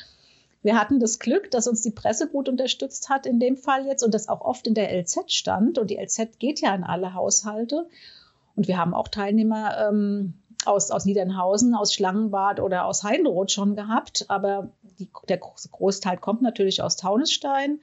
Wir 0.65 0.79
hatten 0.79 1.01
das 1.01 1.19
Glück, 1.19 1.51
dass 1.51 1.67
uns 1.67 1.83
die 1.83 1.91
Presse 1.91 2.29
gut 2.29 2.49
unterstützt 2.49 3.09
hat 3.09 3.27
in 3.27 3.41
dem 3.41 3.57
Fall 3.57 3.85
jetzt 3.85 4.05
und 4.05 4.15
das 4.15 4.29
auch 4.29 4.43
oft 4.43 4.69
in 4.69 4.75
der 4.75 4.97
LZ 4.97 5.33
stand. 5.33 5.77
Und 5.77 5.91
die 5.91 5.97
LZ 5.97 6.39
geht 6.39 6.61
ja 6.61 6.73
in 6.73 6.85
alle 6.85 7.15
Haushalte. 7.15 7.89
Und 8.55 8.69
wir 8.69 8.79
haben 8.79 8.95
auch 8.95 9.09
Teilnehmer 9.09 9.89
ähm, 9.89 10.35
aus, 10.65 10.93
aus 10.93 11.05
Niedernhausen, 11.05 11.75
aus 11.75 11.93
Schlangenbad 11.93 12.61
oder 12.61 12.85
aus 12.85 13.03
Heidenroth 13.03 13.51
schon 13.51 13.75
gehabt. 13.75 14.27
Aber 14.29 14.71
die, 15.01 15.09
der 15.29 15.39
Großteil 15.39 16.17
kommt 16.17 16.43
natürlich 16.43 16.81
aus 16.81 16.97
Taunusstein. 16.97 17.81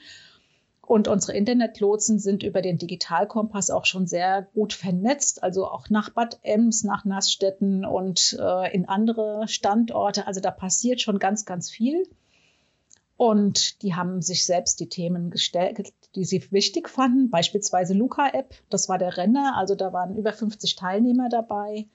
Und 0.90 1.08
unsere 1.08 1.34
Internetlotsen 1.38 2.18
sind 2.18 2.42
über 2.42 2.64
den 2.64 2.80
Digitalkompass 2.80 3.70
auch 3.70 3.86
schon 3.86 4.08
sehr 4.08 4.48
gut 4.56 4.74
vernetzt, 4.74 5.44
also 5.44 5.68
auch 5.68 5.92
nach 5.92 6.10
Bad 6.10 6.40
Ems, 6.42 6.84
nach 6.84 7.06
Nassstetten 7.06 7.86
und 7.86 8.36
äh, 8.42 8.74
in 8.74 8.90
andere 8.90 9.48
Standorte. 9.48 10.26
Also 10.26 10.42
da 10.42 10.50
passiert 10.50 11.00
schon 11.00 11.20
ganz, 11.20 11.46
ganz 11.46 11.70
viel. 11.70 12.10
Und 13.18 13.84
die 13.84 13.94
haben 13.94 14.24
sich 14.24 14.48
selbst 14.48 14.80
die 14.80 14.90
Themen 14.90 15.30
gestellt, 15.30 15.94
die 16.16 16.26
sie 16.26 16.52
wichtig 16.52 16.90
fanden, 16.90 17.30
beispielsweise 17.30 17.94
Luca-App, 17.94 18.56
das 18.72 18.90
war 18.90 18.98
der 18.98 19.16
Renner, 19.16 19.58
also 19.58 19.76
da 19.76 19.94
waren 19.94 20.16
über 20.16 20.34
50 20.34 20.76
Teilnehmer 20.76 21.30
dabei. 21.30 21.86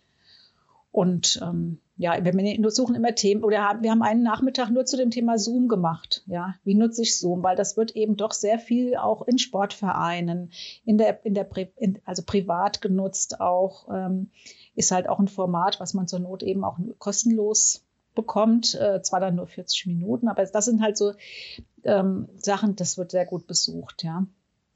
Und 0.95 1.41
ähm, 1.43 1.81
ja, 1.97 2.25
wir 2.25 2.71
suchen 2.71 2.95
immer 2.95 3.17
Themen, 3.17 3.43
oder 3.43 3.65
haben, 3.65 3.83
wir 3.83 3.91
haben 3.91 4.03
einen 4.03 4.23
Nachmittag 4.23 4.71
nur 4.71 4.85
zu 4.85 4.97
dem 4.97 5.11
Thema 5.11 5.39
Zoom 5.39 5.67
gemacht. 5.67 6.23
Ja, 6.27 6.55
wie 6.63 6.77
nutze 6.77 7.03
ich 7.03 7.19
Zoom? 7.19 7.43
Weil 7.43 7.57
das 7.57 7.77
wird 7.77 7.97
eben 7.97 8.17
doch 8.17 8.31
sehr 8.31 8.61
viel 8.61 8.95
auch 8.95 9.27
in 9.27 9.39
Sportvereinen, 9.39 10.53
in 10.85 10.97
der, 10.97 11.27
in 11.27 11.35
der 11.35 11.49
in, 11.79 11.99
also 12.05 12.23
privat 12.25 12.81
genutzt 12.81 13.41
auch, 13.41 13.89
ähm, 13.93 14.31
ist 14.77 14.93
halt 14.93 15.09
auch 15.09 15.19
ein 15.19 15.27
Format, 15.27 15.81
was 15.81 15.95
man 15.95 16.07
zur 16.07 16.21
Not 16.21 16.45
eben 16.45 16.63
auch 16.63 16.79
kostenlos 17.01 17.85
bekommt. 18.15 18.77
Äh, 18.77 19.03
zwar 19.03 19.19
dann 19.19 19.35
nur 19.35 19.49
40 19.49 19.87
Minuten, 19.87 20.29
aber 20.29 20.47
das 20.47 20.65
sind 20.65 20.81
halt 20.81 20.97
so 20.97 21.11
ähm, 21.83 22.29
Sachen, 22.37 22.77
das 22.77 22.99
wird 22.99 23.11
sehr 23.11 23.27
gut 23.27 23.49
besucht, 23.49 24.05
ja. 24.05 24.29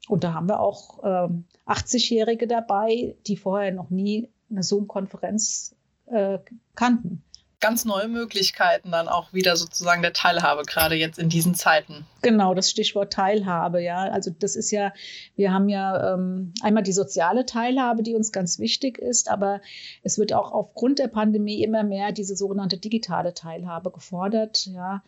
Und 0.09 0.25
da 0.25 0.33
haben 0.33 0.49
wir 0.49 0.59
auch 0.59 0.99
ähm, 1.01 1.45
80-Jährige 1.65 2.45
dabei, 2.45 3.15
die 3.25 3.37
vorher 3.37 3.71
noch 3.71 3.89
nie 3.89 4.27
eine 4.49 4.63
Zoom-Konferenz 4.63 5.77
äh, 6.11 6.39
kannten 6.75 7.23
ganz 7.59 7.85
neue 7.85 8.07
Möglichkeiten 8.07 8.91
dann 8.91 9.07
auch 9.07 9.33
wieder 9.33 9.55
sozusagen 9.55 10.01
der 10.01 10.13
Teilhabe, 10.13 10.63
gerade 10.63 10.95
jetzt 10.95 11.19
in 11.19 11.29
diesen 11.29 11.55
Zeiten. 11.55 12.05
Genau, 12.21 12.53
das 12.53 12.69
Stichwort 12.69 13.13
Teilhabe, 13.13 13.81
ja. 13.81 14.03
Also 14.03 14.31
das 14.37 14.55
ist 14.55 14.71
ja, 14.71 14.93
wir 15.35 15.53
haben 15.53 15.69
ja 15.69 16.13
ähm, 16.13 16.53
einmal 16.61 16.83
die 16.83 16.93
soziale 16.93 17.45
Teilhabe, 17.45 18.03
die 18.03 18.15
uns 18.15 18.31
ganz 18.31 18.59
wichtig 18.59 18.97
ist, 18.97 19.29
aber 19.29 19.61
es 20.03 20.17
wird 20.17 20.33
auch 20.33 20.51
aufgrund 20.51 20.99
der 20.99 21.07
Pandemie 21.07 21.63
immer 21.63 21.83
mehr 21.83 22.11
diese 22.11 22.35
sogenannte 22.35 22.77
digitale 22.77 23.33
Teilhabe 23.33 23.91
gefordert, 23.91 24.65
ja. 24.67 25.03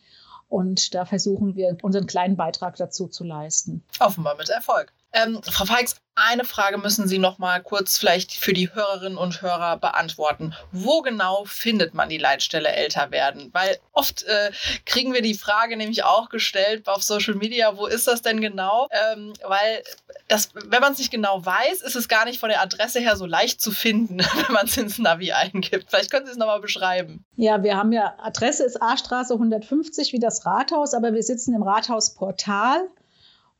Und 0.49 0.93
da 0.95 1.05
versuchen 1.05 1.55
wir, 1.55 1.77
unseren 1.81 2.07
kleinen 2.07 2.35
Beitrag 2.35 2.75
dazu 2.75 3.07
zu 3.07 3.23
leisten. 3.23 3.83
Offenbar 4.01 4.35
mit 4.35 4.49
Erfolg. 4.49 4.91
Ähm, 5.13 5.41
Frau 5.43 5.65
Feix, 5.65 5.95
eine 6.15 6.43
Frage 6.43 6.78
müssen 6.78 7.08
Sie 7.08 7.19
noch 7.19 7.38
mal 7.38 7.62
kurz 7.62 7.97
vielleicht 7.97 8.34
für 8.34 8.54
die 8.54 8.74
Hörerinnen 8.74 9.17
und 9.17 9.41
Hörer 9.41 9.78
beantworten. 9.78 10.54
Wo 10.71 11.02
genau 11.02 11.45
findet 11.45 11.93
man 11.93 12.10
die 12.10 12.17
Leitstelle 12.17 12.69
älter 12.69 13.12
werden? 13.12 13.50
Weil 13.54 13.78
oft 13.93 14.24
äh, 14.24 14.52
kriegen 14.86 15.13
wir 15.13 15.21
die 15.21 15.34
Frage 15.34 15.78
nämlich 15.78 16.04
auch 16.04 16.30
gestellt 16.30 16.88
auf 16.88 17.02
Social 17.02 17.36
Media, 17.36 17.78
wo 17.78 17.88
ist 17.88 18.08
das 18.08 18.21
denn 18.21 18.41
genau? 18.41 18.88
Ähm, 18.91 19.34
weil 19.47 19.84
das, 20.28 20.50
wenn 20.54 20.82
man 20.82 20.93
es 20.93 21.00
nicht 21.00 21.12
genau 21.12 21.45
weiß, 21.45 21.82
ist 21.82 21.95
es 21.95 22.08
gar 22.08 22.26
nicht 22.26 22.39
von 22.39 22.50
der 22.50 22.62
Adresse 22.62 23.00
her 23.00 23.15
so 23.15 23.26
leicht 23.26 23.62
zu 23.62 23.71
finden, 23.71 24.19
wenn 24.45 24.54
man 24.54 24.65
es 24.65 24.78
ins 24.78 24.97
Navi 24.97 25.32
eingibt. 25.32 25.89
Vielleicht 25.89 26.12
können 26.12 26.26
Sie 26.26 26.32
es 26.34 26.38
noch 26.38 26.47
mal 26.47 26.62
beschreiben. 26.62 27.26
Ja, 27.36 27.63
wir 27.63 27.78
haben 27.78 27.93
ja, 27.93 28.15
Adresse 28.21 28.65
ist 28.65 28.82
A-Straße 28.82 29.34
150 29.34 30.13
wie 30.13 30.19
das 30.19 30.45
Rathaus, 30.45 30.93
aber 30.93 31.13
wir 31.13 31.24
sitzen 31.24 31.56
im 31.56 31.63
Rathausportal. 31.63 32.88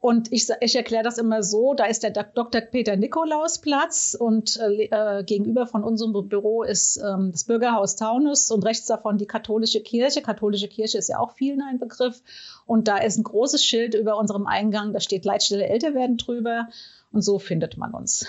Und 0.02 0.32
ich, 0.32 0.50
ich 0.62 0.76
erkläre 0.76 1.04
das 1.04 1.20
immer 1.20 1.44
so, 1.44 1.76
da 1.76 1.86
ist 1.86 2.02
der 2.02 2.10
Dr. 2.10 2.60
Peter 2.62 2.96
Nikolaus 2.96 3.60
Platz 3.60 4.18
und 4.20 4.60
äh, 4.60 4.86
äh, 4.86 5.24
gegenüber 5.24 5.68
von 5.68 5.84
unserem 5.84 6.28
Büro 6.28 6.64
ist 6.64 6.98
ähm, 6.98 7.32
das 7.32 7.44
Bürgerhaus 7.44 7.98
Taunus 7.98 8.50
und 8.50 8.66
rechts 8.66 8.88
davon 8.88 9.20
die 9.20 9.28
katholische 9.28 9.80
Kirche. 9.80 10.24
Katholische 10.24 10.68
Kirche 10.68 10.98
ist 10.98 11.08
ja 11.08 11.20
auch 11.20 11.34
vielen 11.34 11.62
ein 11.62 11.78
Begriff. 11.78 12.24
Und 12.66 12.88
da 12.88 12.98
ist 12.98 13.20
ein 13.20 13.24
großes 13.24 13.64
Schild 13.64 13.94
über 13.94 14.18
unserem 14.18 14.48
Eingang, 14.48 14.92
da 14.92 15.00
steht 15.00 15.24
Leitstelle 15.24 15.68
älter 15.68 15.94
werden 15.94 16.18
drüber 16.18 16.68
und 17.12 17.22
so 17.22 17.38
findet 17.38 17.78
man 17.78 17.94
uns. 17.94 18.26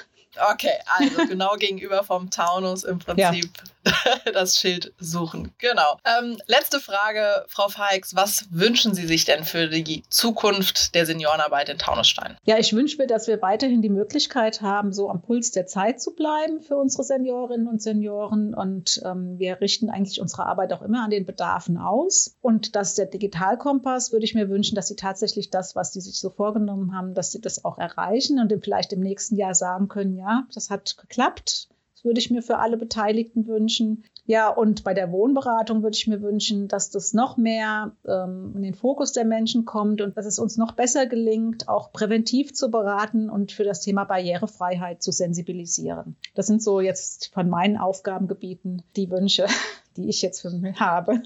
Okay, 0.52 0.78
also 0.98 1.26
genau 1.26 1.54
gegenüber 1.58 2.04
vom 2.04 2.28
Taunus 2.28 2.84
im 2.84 2.98
Prinzip 2.98 3.50
ja. 3.56 3.64
das 4.32 4.56
Schild 4.56 4.92
suchen. 4.98 5.52
Genau. 5.58 5.98
Ähm, 6.04 6.38
letzte 6.46 6.80
Frage, 6.80 7.44
Frau 7.48 7.68
Feix. 7.68 8.14
Was 8.14 8.46
wünschen 8.50 8.94
Sie 8.94 9.06
sich 9.06 9.24
denn 9.24 9.44
für 9.44 9.68
die 9.68 10.04
Zukunft 10.08 10.94
der 10.94 11.06
Seniorenarbeit 11.06 11.68
in 11.68 11.78
Taunusstein? 11.78 12.36
Ja, 12.44 12.58
ich 12.58 12.72
wünsche 12.72 12.98
mir, 12.98 13.06
dass 13.06 13.26
wir 13.26 13.42
weiterhin 13.42 13.82
die 13.82 13.88
Möglichkeit 13.88 14.62
haben, 14.62 14.92
so 14.92 15.10
am 15.10 15.22
Puls 15.22 15.50
der 15.50 15.66
Zeit 15.66 16.00
zu 16.00 16.14
bleiben 16.14 16.60
für 16.60 16.76
unsere 16.76 17.04
Seniorinnen 17.04 17.66
und 17.66 17.82
Senioren. 17.82 18.54
Und 18.54 19.00
ähm, 19.04 19.38
wir 19.38 19.60
richten 19.60 19.90
eigentlich 19.90 20.20
unsere 20.20 20.46
Arbeit 20.46 20.72
auch 20.72 20.82
immer 20.82 21.04
an 21.04 21.10
den 21.10 21.26
Bedarfen 21.26 21.78
aus. 21.78 22.36
Und 22.40 22.76
dass 22.76 22.94
der 22.94 23.06
Digitalkompass, 23.06 24.12
würde 24.12 24.24
ich 24.24 24.34
mir 24.34 24.48
wünschen, 24.48 24.74
dass 24.76 24.88
Sie 24.88 24.96
tatsächlich 24.96 25.50
das, 25.50 25.74
was 25.74 25.92
Sie 25.92 26.00
sich 26.00 26.18
so 26.18 26.30
vorgenommen 26.30 26.94
haben, 26.94 27.14
dass 27.14 27.32
Sie 27.32 27.40
das 27.40 27.64
auch 27.64 27.78
erreichen 27.78 28.38
und 28.38 28.52
vielleicht 28.62 28.92
im 28.92 29.00
nächsten 29.00 29.36
Jahr 29.36 29.54
sagen 29.54 29.88
können, 29.88 30.16
ja, 30.16 30.46
das 30.54 30.70
hat 30.70 30.96
geklappt. 30.96 31.68
Würde 32.02 32.20
ich 32.20 32.30
mir 32.30 32.42
für 32.42 32.58
alle 32.58 32.76
Beteiligten 32.76 33.46
wünschen. 33.46 34.04
Ja, 34.24 34.48
und 34.48 34.84
bei 34.84 34.94
der 34.94 35.10
Wohnberatung 35.10 35.82
würde 35.82 35.96
ich 35.96 36.06
mir 36.06 36.22
wünschen, 36.22 36.68
dass 36.68 36.90
das 36.90 37.12
noch 37.12 37.36
mehr 37.36 37.92
ähm, 38.06 38.52
in 38.54 38.62
den 38.62 38.74
Fokus 38.74 39.12
der 39.12 39.24
Menschen 39.24 39.64
kommt 39.64 40.00
und 40.00 40.16
dass 40.16 40.26
es 40.26 40.38
uns 40.38 40.56
noch 40.56 40.72
besser 40.72 41.06
gelingt, 41.06 41.68
auch 41.68 41.92
präventiv 41.92 42.52
zu 42.54 42.70
beraten 42.70 43.30
und 43.30 43.52
für 43.52 43.64
das 43.64 43.80
Thema 43.80 44.04
Barrierefreiheit 44.04 45.02
zu 45.02 45.10
sensibilisieren. 45.10 46.16
Das 46.34 46.46
sind 46.46 46.62
so 46.62 46.80
jetzt 46.80 47.32
von 47.34 47.48
meinen 47.48 47.76
Aufgabengebieten 47.76 48.82
die 48.96 49.10
Wünsche, 49.10 49.46
die 49.96 50.08
ich 50.08 50.22
jetzt 50.22 50.40
für 50.40 50.50
mich 50.50 50.78
habe. 50.78 51.22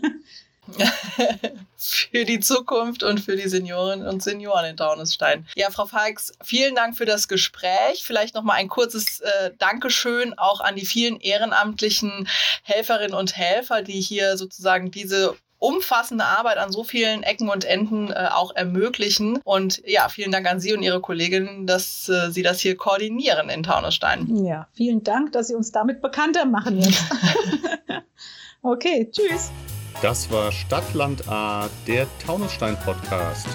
für 1.76 2.24
die 2.24 2.40
Zukunft 2.40 3.02
und 3.02 3.20
für 3.20 3.36
die 3.36 3.48
Seniorinnen 3.48 4.06
und 4.06 4.22
Senioren 4.22 4.64
in 4.66 4.76
Taunusstein. 4.76 5.46
Ja, 5.54 5.70
Frau 5.70 5.86
Falks, 5.86 6.32
vielen 6.42 6.74
Dank 6.74 6.96
für 6.96 7.06
das 7.06 7.28
Gespräch. 7.28 8.02
Vielleicht 8.04 8.34
noch 8.34 8.42
mal 8.42 8.54
ein 8.54 8.68
kurzes 8.68 9.20
äh, 9.20 9.50
Dankeschön 9.58 10.38
auch 10.38 10.60
an 10.60 10.76
die 10.76 10.86
vielen 10.86 11.20
ehrenamtlichen 11.20 12.28
Helferinnen 12.62 13.14
und 13.14 13.36
Helfer, 13.36 13.82
die 13.82 14.00
hier 14.00 14.36
sozusagen 14.36 14.90
diese 14.90 15.36
umfassende 15.58 16.24
Arbeit 16.24 16.58
an 16.58 16.70
so 16.70 16.84
vielen 16.84 17.22
Ecken 17.22 17.48
und 17.48 17.64
Enden 17.64 18.10
äh, 18.10 18.28
auch 18.32 18.54
ermöglichen. 18.54 19.38
Und 19.44 19.82
ja, 19.86 20.08
vielen 20.08 20.32
Dank 20.32 20.48
an 20.50 20.60
Sie 20.60 20.74
und 20.74 20.82
Ihre 20.82 21.00
Kolleginnen, 21.00 21.66
dass 21.66 22.08
äh, 22.08 22.30
Sie 22.30 22.42
das 22.42 22.60
hier 22.60 22.76
koordinieren 22.76 23.48
in 23.48 23.62
Taunusstein. 23.62 24.44
Ja, 24.44 24.68
vielen 24.74 25.02
Dank, 25.02 25.32
dass 25.32 25.48
Sie 25.48 25.54
uns 25.54 25.72
damit 25.72 26.02
bekannter 26.02 26.44
machen 26.44 26.80
jetzt. 26.80 27.02
okay, 28.62 29.10
tschüss. 29.10 29.50
Das 30.02 30.30
war 30.30 30.52
Stadtland 30.52 31.26
A, 31.28 31.70
der 31.86 32.06
Taunusstein 32.24 32.78
Podcast. 32.80 33.48